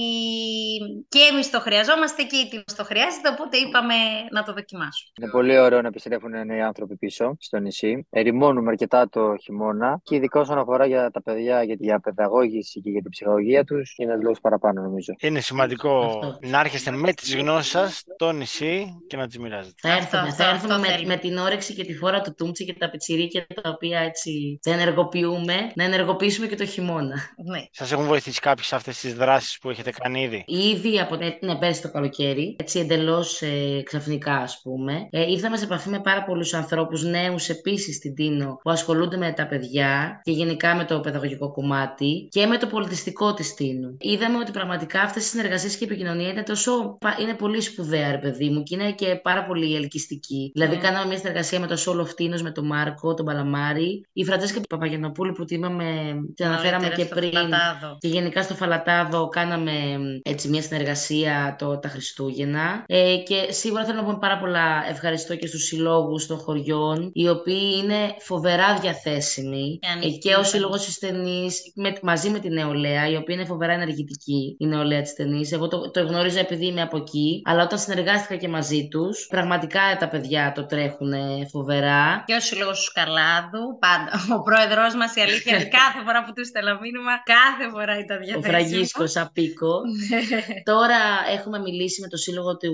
και 1.08 1.18
εμείς 1.32 1.50
το 1.50 1.60
χρειαζόμαστε 1.60 2.22
και 2.22 2.36
η 2.36 2.48
Τίνος 2.48 2.74
το 2.76 2.84
χρειάζεται, 2.84 3.28
οπότε 3.28 3.47
είπαμε 3.56 3.94
να 4.30 4.42
το 4.42 4.52
δοκιμάσουμε. 4.52 5.10
Είναι 5.20 5.30
πολύ 5.30 5.58
ωραίο 5.58 5.80
να 5.82 5.88
επιστρέφουν 5.88 6.46
νέοι 6.46 6.60
άνθρωποι 6.60 6.96
πίσω 6.96 7.36
στο 7.40 7.58
νησί. 7.58 8.06
Ερημώνουμε 8.10 8.70
αρκετά 8.70 9.08
το 9.08 9.34
χειμώνα 9.42 10.00
και 10.02 10.14
ειδικά 10.16 10.40
όσον 10.40 10.58
αφορά 10.58 10.86
για 10.86 11.10
τα 11.10 11.22
παιδιά, 11.22 11.62
για, 11.62 11.76
για 11.78 12.00
παιδαγώγηση 12.00 12.80
και 12.80 12.90
για 12.90 13.00
την 13.00 13.10
ψυχολογία 13.10 13.64
τους, 13.64 13.94
είναι 13.96 14.10
ένας 14.10 14.22
λόγος 14.22 14.40
παραπάνω 14.40 14.82
νομίζω. 14.82 15.14
Είναι 15.20 15.40
σημαντικό 15.40 15.98
Αυτό. 16.00 16.38
να 16.42 16.60
έρχεστε 16.60 16.90
με 16.90 17.12
τις 17.12 17.34
γνώσεις 17.36 17.70
σας 17.70 18.02
στο 18.14 18.32
νησί 18.32 18.86
και 19.06 19.16
να 19.16 19.26
τις 19.26 19.38
μοιράζετε. 19.38 19.74
Θα 19.80 19.88
Αυτό, 19.92 20.02
έρθουμε, 20.16 20.22
αυτό, 20.30 20.42
θα 20.42 20.48
αυτό 20.50 20.54
έρθουμε 20.66 20.78
με, 20.88 20.94
θέλουμε. 20.94 21.14
με 21.14 21.20
την 21.20 21.36
όρεξη 21.36 21.74
και 21.74 21.84
τη 21.84 21.94
φόρα 21.94 22.20
του 22.20 22.34
Τούμτσι 22.34 22.64
και 22.64 22.74
τα 22.78 22.90
πιτσιρίκια 22.90 23.46
τα 23.62 23.70
οποία 23.70 24.00
έτσι 24.00 24.58
τα 24.62 24.72
ενεργοποιούμε, 24.72 25.54
να 25.74 25.84
ενεργοποιήσουμε 25.84 26.46
και 26.46 26.56
το 26.56 26.64
χειμώνα. 26.66 27.16
Ναι. 27.50 27.62
Σας 27.70 27.92
έχουν 27.92 28.04
βοηθήσει 28.04 28.40
κάποιοι 28.40 28.64
σε 28.64 28.74
αυτές 28.74 29.00
τις 29.00 29.14
δράσεις 29.14 29.58
που 29.58 29.70
έχετε 29.70 29.90
κάνει 29.90 30.22
ήδη; 30.22 30.44
Ήδη 30.46 31.00
από 31.00 31.16
ναι, 31.40 31.56
πέρσι 31.58 31.82
το 31.82 31.90
καλοκαίρι, 31.90 32.56
έτσι 32.58 32.78
εντελώς 32.78 33.37
ε, 33.42 33.82
ξαφνικά, 33.82 34.36
ας 34.36 34.60
πούμε. 34.62 35.08
Ε, 35.10 35.30
ήρθαμε 35.30 35.56
σε 35.56 35.64
επαφή 35.64 35.88
με 35.88 36.00
πάρα 36.00 36.24
πολλούς 36.24 36.54
ανθρώπους, 36.54 37.02
νέους 37.04 37.48
επίσης 37.48 37.96
στην 37.96 38.14
Τίνο, 38.14 38.58
που 38.62 38.70
ασχολούνται 38.70 39.16
με 39.16 39.32
τα 39.32 39.46
παιδιά 39.46 40.20
και 40.24 40.32
γενικά 40.32 40.74
με 40.74 40.84
το 40.84 41.00
παιδαγωγικό 41.00 41.52
κομμάτι 41.52 42.28
και 42.30 42.46
με 42.46 42.56
το 42.56 42.66
πολιτιστικό 42.66 43.34
της 43.34 43.54
Τίνου. 43.54 43.96
Είδαμε 44.00 44.38
ότι 44.38 44.50
πραγματικά 44.50 45.00
αυτές 45.00 45.24
οι 45.24 45.28
συνεργασίες 45.28 45.76
και 45.76 45.84
η 45.84 45.86
επικοινωνία 45.90 46.28
είναι, 46.28 46.42
τόσο, 46.42 46.98
είναι 47.20 47.34
πολύ 47.34 47.60
σπουδαία, 47.60 48.10
ρε 48.10 48.18
παιδί 48.18 48.48
μου, 48.48 48.62
και 48.62 48.74
είναι 48.74 48.92
και 48.92 49.20
πάρα 49.22 49.44
πολύ 49.44 49.74
ελκυστική. 49.76 50.50
Δηλαδή, 50.54 50.76
Ναι. 50.76 50.82
κάναμε 50.82 51.06
μια 51.06 51.18
συνεργασία 51.18 51.60
με 51.60 51.66
το 51.66 51.76
Σόλο 51.76 52.04
Φτίνο, 52.04 52.38
με 52.42 52.50
τον 52.50 52.66
Μάρκο, 52.66 53.14
τον 53.14 53.24
Παλαμάρη, 53.26 54.06
η 54.12 54.24
Φραντζέσκα 54.24 54.60
Παπαγενοπούλου 54.68 55.32
που 55.32 55.44
την, 55.44 55.56
είπαμε, 55.56 55.84
την 56.34 56.46
αναφέραμε 56.46 56.82
Νωρίτερα 56.82 56.94
και 56.96 57.04
στο 57.04 57.14
πριν. 57.14 57.30
Φλατάδο. 57.30 57.96
Και 57.98 58.08
γενικά 58.08 58.42
στο 58.42 58.54
Φαλατάδο 58.54 59.28
κάναμε 59.28 59.72
έτσι 60.22 60.48
μια 60.48 60.62
συνεργασία 60.62 61.56
το, 61.58 61.78
τα 61.78 61.88
Χριστούγεννα. 61.88 62.84
Ε, 62.86 63.16
και 63.28 63.52
σίγουρα 63.52 63.84
θέλω 63.84 63.96
να 64.00 64.04
πούμε 64.04 64.18
πάρα 64.18 64.38
πολλά 64.38 64.84
ευχαριστώ 64.88 65.36
και 65.36 65.46
στους 65.46 65.64
συλλόγους 65.64 66.26
των 66.26 66.38
χωριών, 66.38 67.10
οι 67.12 67.28
οποίοι 67.28 67.80
είναι 67.82 68.14
φοβερά 68.18 68.78
διαθέσιμοι. 68.78 69.78
Και 69.80 69.88
Ε, 69.88 69.92
ανοιχτοί, 69.92 70.18
και 70.18 70.28
ο 70.28 70.30
βέβαια. 70.30 70.50
Σύλλογος 70.50 70.84
της 70.84 70.98
Ταινής, 70.98 71.72
με, 71.74 71.92
μαζί 72.02 72.28
με 72.30 72.38
τη 72.38 72.48
νεολαία, 72.48 73.08
η 73.08 73.16
οποία 73.16 73.34
είναι 73.34 73.44
φοβερά 73.44 73.72
ενεργητική, 73.72 74.56
η 74.58 74.66
νεολαία 74.66 75.02
της 75.02 75.14
Ταινής. 75.14 75.52
Εγώ 75.52 75.68
το, 75.68 75.90
το 75.90 76.00
γνωρίζω 76.06 76.38
επειδή 76.38 76.66
είμαι 76.66 76.82
από 76.82 76.96
εκεί, 76.96 77.42
αλλά 77.44 77.62
όταν 77.62 77.78
συνεργάστηκα 77.78 78.36
και 78.36 78.48
μαζί 78.48 78.88
τους, 78.88 79.26
πραγματικά 79.30 79.80
τα 79.98 80.08
παιδιά 80.08 80.52
το 80.54 80.66
τρέχουν 80.66 81.12
φοβερά. 81.50 82.22
Και 82.26 82.34
ο 82.34 82.40
σύλλογος 82.40 82.78
του 82.78 82.84
Σκαλάδου, 82.84 83.62
πάντα. 83.84 84.36
Ο 84.38 84.42
πρόεδρός 84.42 84.94
μας, 84.94 85.16
η 85.16 85.20
αλήθεια 85.20 85.54
είναι 85.54 85.68
κάθε 85.80 86.00
φορά 86.04 86.24
που 86.24 86.32
του 86.32 86.44
στέλνα 86.46 86.78
μήνυμα, 86.82 87.12
κάθε 87.36 87.70
φορά 87.74 87.98
ήταν 87.98 88.16
Ο 88.16 88.24
διαθέσιμος. 88.24 88.46
Φραγκίσκος 88.46 89.16
Απίκο. 89.16 89.74
Τώρα 90.70 91.00
έχουμε 91.36 91.58
μιλήσει 91.58 92.00
με 92.00 92.08
το 92.08 92.16
Σύλλογο 92.16 92.56
του 92.56 92.66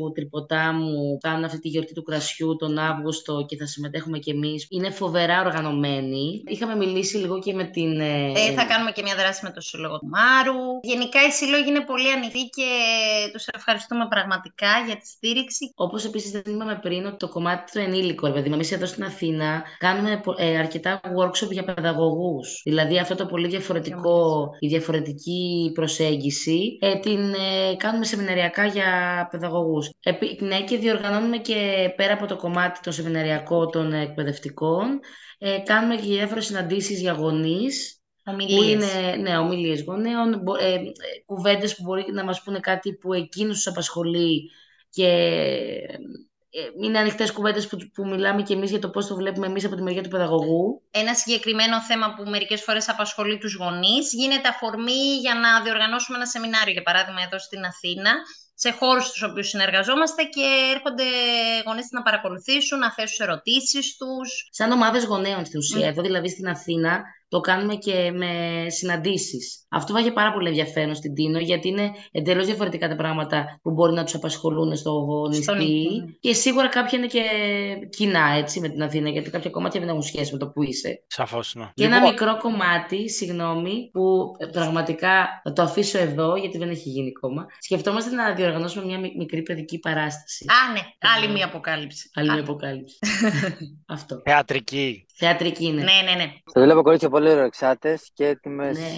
Τρυποτάμου, 0.49 1.19
κάνουν 1.21 1.45
αυτή 1.45 1.59
τη 1.59 1.69
γιορτή 1.69 1.95
του 1.95 2.03
κρασιού 2.03 2.57
τον 2.57 2.79
Αύγουστο 2.79 3.45
και 3.49 3.57
θα 3.57 3.67
συμμετέχουμε 3.67 4.19
κι 4.19 4.31
εμείς. 4.31 4.67
Είναι 4.71 4.91
φοβερά 4.91 5.41
οργανωμένοι. 5.41 6.43
Είχαμε 6.47 6.77
μιλήσει 6.77 7.17
λίγο 7.17 7.39
και 7.39 7.53
με 7.53 7.65
την... 7.65 8.01
ε, 8.01 8.33
Ε, 8.35 8.53
θα 8.53 8.65
κάνουμε 8.65 8.91
και 8.91 9.03
μια 9.03 9.15
δράση 9.15 9.41
με 9.45 9.51
το 9.51 9.61
Σύλλογο 9.61 9.99
του 9.99 10.07
Μάρου. 10.07 10.61
Γενικά 10.83 11.19
οι 11.27 11.31
σύλλογοι 11.31 11.69
είναι 11.69 11.85
πολύ 11.85 12.13
ανοιχτοί 12.13 12.43
και 12.43 12.69
τους 13.33 13.47
ευχαριστούμε 13.47 14.07
πραγματικά 14.09 14.69
για 14.87 14.97
τη 14.97 15.07
στήριξη. 15.07 15.73
Όπως 15.75 16.05
επίσης 16.05 16.31
δεν 16.31 16.43
είπαμε 16.47 16.79
πριν 16.83 17.07
ότι 17.07 17.17
το 17.17 17.29
κομμάτι 17.29 17.73
του 17.73 17.79
ενήλικου, 17.79 18.27
ρε 18.27 18.33
παιδί 18.33 18.49
μου, 18.49 18.55
εμείς 18.55 18.73
εδώ 18.73 18.87
στην 18.87 19.05
Αθήνα 19.05 19.63
κάνουμε 19.79 20.21
πο- 20.23 20.35
ε, 20.39 20.59
αρκετά 20.59 21.01
workshop 21.19 21.51
για 21.51 21.65
παιδαγωγούς. 21.65 22.61
Δηλαδή 22.65 22.99
αυτό 22.99 23.15
το 23.15 23.27
πολύ 23.27 23.49
διαφορετικό, 23.49 24.49
η 24.59 24.67
διαφορετική 24.67 25.71
προσέγγιση, 25.75 26.79
ε, 26.81 26.99
την 26.99 27.21
ε, 27.35 27.75
κάνουμε 27.77 28.05
σεμιναριακά 28.05 28.67
για 28.67 28.89
παιδαγωγούς. 29.31 29.91
Ναι, 30.41 30.63
και 30.65 30.79
διοργανώνουμε 30.79 31.39
και 31.39 31.89
πέρα 31.97 32.13
από 32.13 32.27
το 32.27 32.37
κομμάτι 32.37 32.81
το 32.81 32.91
σεμιναριακό 32.91 33.67
των 33.67 33.93
εκπαιδευτικών, 33.93 35.01
ε, 35.39 35.59
κάνουμε 35.65 35.95
και 35.97 36.03
διάφορε 36.03 36.41
συναντήσεις 36.41 37.01
για 37.01 37.13
γονείς 37.13 37.99
που 38.23 38.33
Ομιλίες. 38.33 38.93
είναι 38.93 39.17
ναι, 39.17 39.37
ομιλίες 39.39 39.83
γονέων, 39.83 40.41
μπο- 40.43 40.57
ε, 40.57 40.73
ε, 40.75 40.83
κουβέντες 41.27 41.77
που 41.77 41.83
μπορεί 41.83 42.05
να 42.13 42.25
μας 42.25 42.43
πούνε 42.43 42.61
κάτι 42.61 42.93
που 42.95 43.13
εκείνους 43.13 43.55
τους 43.57 43.67
απασχολεί 43.67 44.51
και 44.91 45.07
ε, 46.51 46.87
είναι 46.87 46.99
ανοιχτές 46.99 47.33
κουβέντες 47.33 47.67
που, 47.67 47.77
που 47.95 48.07
μιλάμε 48.07 48.43
και 48.43 48.55
εμείς 48.55 48.71
για 48.71 48.79
το 48.79 48.91
πώς 48.91 49.07
το 49.07 49.15
βλέπουμε 49.15 49.47
εμείς 49.47 49.65
από 49.65 49.75
τη 49.77 49.83
μεριά 49.83 50.03
του 50.03 50.09
παιδαγωγού. 50.09 50.83
Ένα 50.91 51.15
συγκεκριμένο 51.15 51.83
θέμα 51.83 52.15
που 52.15 52.31
μερικές 52.31 52.63
φορές 52.63 52.89
απασχολεί 52.89 53.39
τους 53.39 53.55
γονείς 53.55 54.13
γίνεται 54.13 54.49
αφορμή 54.49 55.17
για 55.21 55.35
να 55.35 55.63
διοργανώσουμε 55.63 56.17
ένα 56.17 56.27
σεμινάριο, 56.27 56.73
για 56.73 56.83
παράδειγμα 56.83 57.21
εδώ 57.27 57.39
στην 57.39 57.65
Αθήνα, 57.65 58.13
σε 58.55 58.71
χώρους 58.71 59.07
στους 59.07 59.23
οποίους 59.23 59.49
συνεργαζόμαστε 59.49 60.23
και 60.23 60.73
έρχονται 60.75 61.05
γονείς 61.67 61.89
να 61.91 62.03
παρακολουθήσουν, 62.03 62.79
να 62.79 62.93
θέσουν 62.93 63.27
ερωτήσεις 63.27 63.97
τους. 63.97 64.49
Σαν 64.51 64.71
ομάδες 64.71 65.05
γονέων 65.05 65.45
στην 65.45 65.59
ουσία. 65.59 65.87
Μμ. 65.87 65.89
Εδώ 65.89 66.03
δηλαδή 66.03 66.29
στην 66.29 66.49
Αθήνα 66.49 67.03
το 67.35 67.41
κάνουμε 67.41 67.75
και 67.75 68.11
με 68.15 68.31
συναντήσεις. 68.71 69.67
Αυτό 69.69 69.93
βάγε 69.93 70.11
πάρα 70.11 70.33
πολύ 70.33 70.49
ενδιαφέρον 70.49 70.95
στην 70.95 71.15
Τίνο 71.15 71.39
γιατί 71.39 71.69
είναι 71.69 71.91
εντελώς 72.13 72.47
διαφορετικά 72.47 72.89
τα 72.89 72.97
πράγματα 72.97 73.59
που 73.63 73.71
μπορεί 73.71 73.93
να 73.93 74.05
τους 74.05 74.15
απασχολούν 74.15 74.77
στο 74.77 75.07
Στον 75.43 75.57
νησί. 75.57 75.71
οίκο, 75.71 75.91
ναι. 76.05 76.13
Και 76.21 76.33
σίγουρα 76.33 76.69
κάποια 76.69 76.99
είναι 76.99 77.07
και 77.07 77.23
κοινά 77.97 78.27
έτσι 78.37 78.61
με 78.61 78.69
την 78.69 78.83
Αθήνα 78.83 79.09
γιατί 79.09 79.31
κάποια 79.31 79.51
κομμάτια 79.51 79.81
δεν 79.81 79.89
έχουν 79.89 80.03
σχέση 80.03 80.33
με 80.33 80.39
το 80.39 80.49
που 80.49 80.63
είσαι. 80.63 81.05
Σαφώς, 81.07 81.55
ναι. 81.55 81.71
Και 81.75 81.85
ένα 81.85 81.95
Λοιπόν, 81.95 82.11
μικρό 82.11 82.37
κομμάτι, 82.37 83.11
συγγνώμη, 83.11 83.91
που 83.93 84.33
ε, 84.39 84.47
πραγματικά 84.47 85.41
θα 85.45 85.53
το 85.53 85.63
αφήσω 85.63 85.99
εδώ 85.99 86.37
γιατί 86.37 86.59
δεν 86.59 86.71
έχει 86.71 86.89
γίνει 86.89 87.13
ακόμα. 87.17 87.47
Σκεφτόμαστε 87.59 88.15
να 88.15 88.35
διοργανώσουμε 88.35 88.85
μια 88.85 88.99
μι- 88.99 89.17
μικρή 89.17 89.43
παιδική 89.43 89.79
παράσταση. 89.79 90.45
Α, 90.49 90.73
ναι, 90.73 90.81
άλλη 91.17 91.33
μία 91.33 91.45
αποκάλυψη. 91.45 92.11
Άλλη 92.15 92.31
Α, 92.31 92.33
μια 92.33 92.43
αποκάλυψη. 92.43 92.99
Αυτό. 93.97 94.23
θεατρική. 94.25 95.07
Θεατρική 95.17 95.65
είναι. 95.67 95.83
Ναι, 95.83 96.11
ναι, 96.11 96.15
ναι. 96.25 96.33
Θα 96.53 96.61
βλέπω 96.63 96.83
κορίτσια 96.83 97.09
πολύ 97.09 97.31
ωρεξάτε 97.31 97.99
και 98.15 98.27
έτοιμες 98.27 98.79
Ναι. 98.79 98.95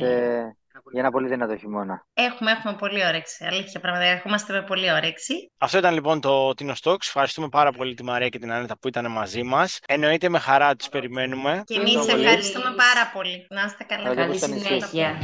για 0.93 1.01
ένα 1.01 1.11
πολύ 1.11 1.29
δυνατό 1.29 1.57
χειμώνα. 1.57 2.07
Έχουμε, 2.15 2.51
έχουμε 2.51 2.75
πολύ 2.79 3.07
όρεξη. 3.07 3.45
Αλήθεια, 3.45 3.81
πραγματικά. 3.81 4.13
Ερχόμαστε 4.13 4.53
με 4.53 4.63
πολύ 4.63 4.93
όρεξη. 4.93 5.53
Αυτό 5.59 5.79
ήταν 5.79 5.95
λοιπόν 5.95 6.21
το 6.21 6.49
Tino 6.49 6.73
Stocks. 6.83 7.03
Ευχαριστούμε 7.03 7.49
πάρα 7.49 7.73
πολύ 7.73 7.95
τη 7.95 8.03
Μαρία 8.05 8.29
και 8.29 8.39
την 8.39 8.53
Ανέτα 8.53 8.79
που 8.79 8.89
ήταν 8.89 9.11
μαζί 9.11 9.43
μας. 9.43 9.79
Εννοείται 9.89 10.29
με 10.29 10.39
χαρά 10.39 10.77
τις 10.77 10.89
περιμένουμε. 10.89 11.63
Και 11.65 11.75
Ευχαριστώ 11.75 12.01
εμείς 12.01 12.13
πολύ. 12.13 12.25
ευχαριστούμε 12.25 12.65
πάρα 12.77 13.11
πολύ. 13.15 13.47
Να 13.51 13.63
είστε 13.63 13.85
καλά. 13.85 14.03
Καλή 14.05 14.17
Καλή 14.17 14.39
στο 14.39 14.47
νησί. 14.47 14.65
συνέχεια. 14.67 15.19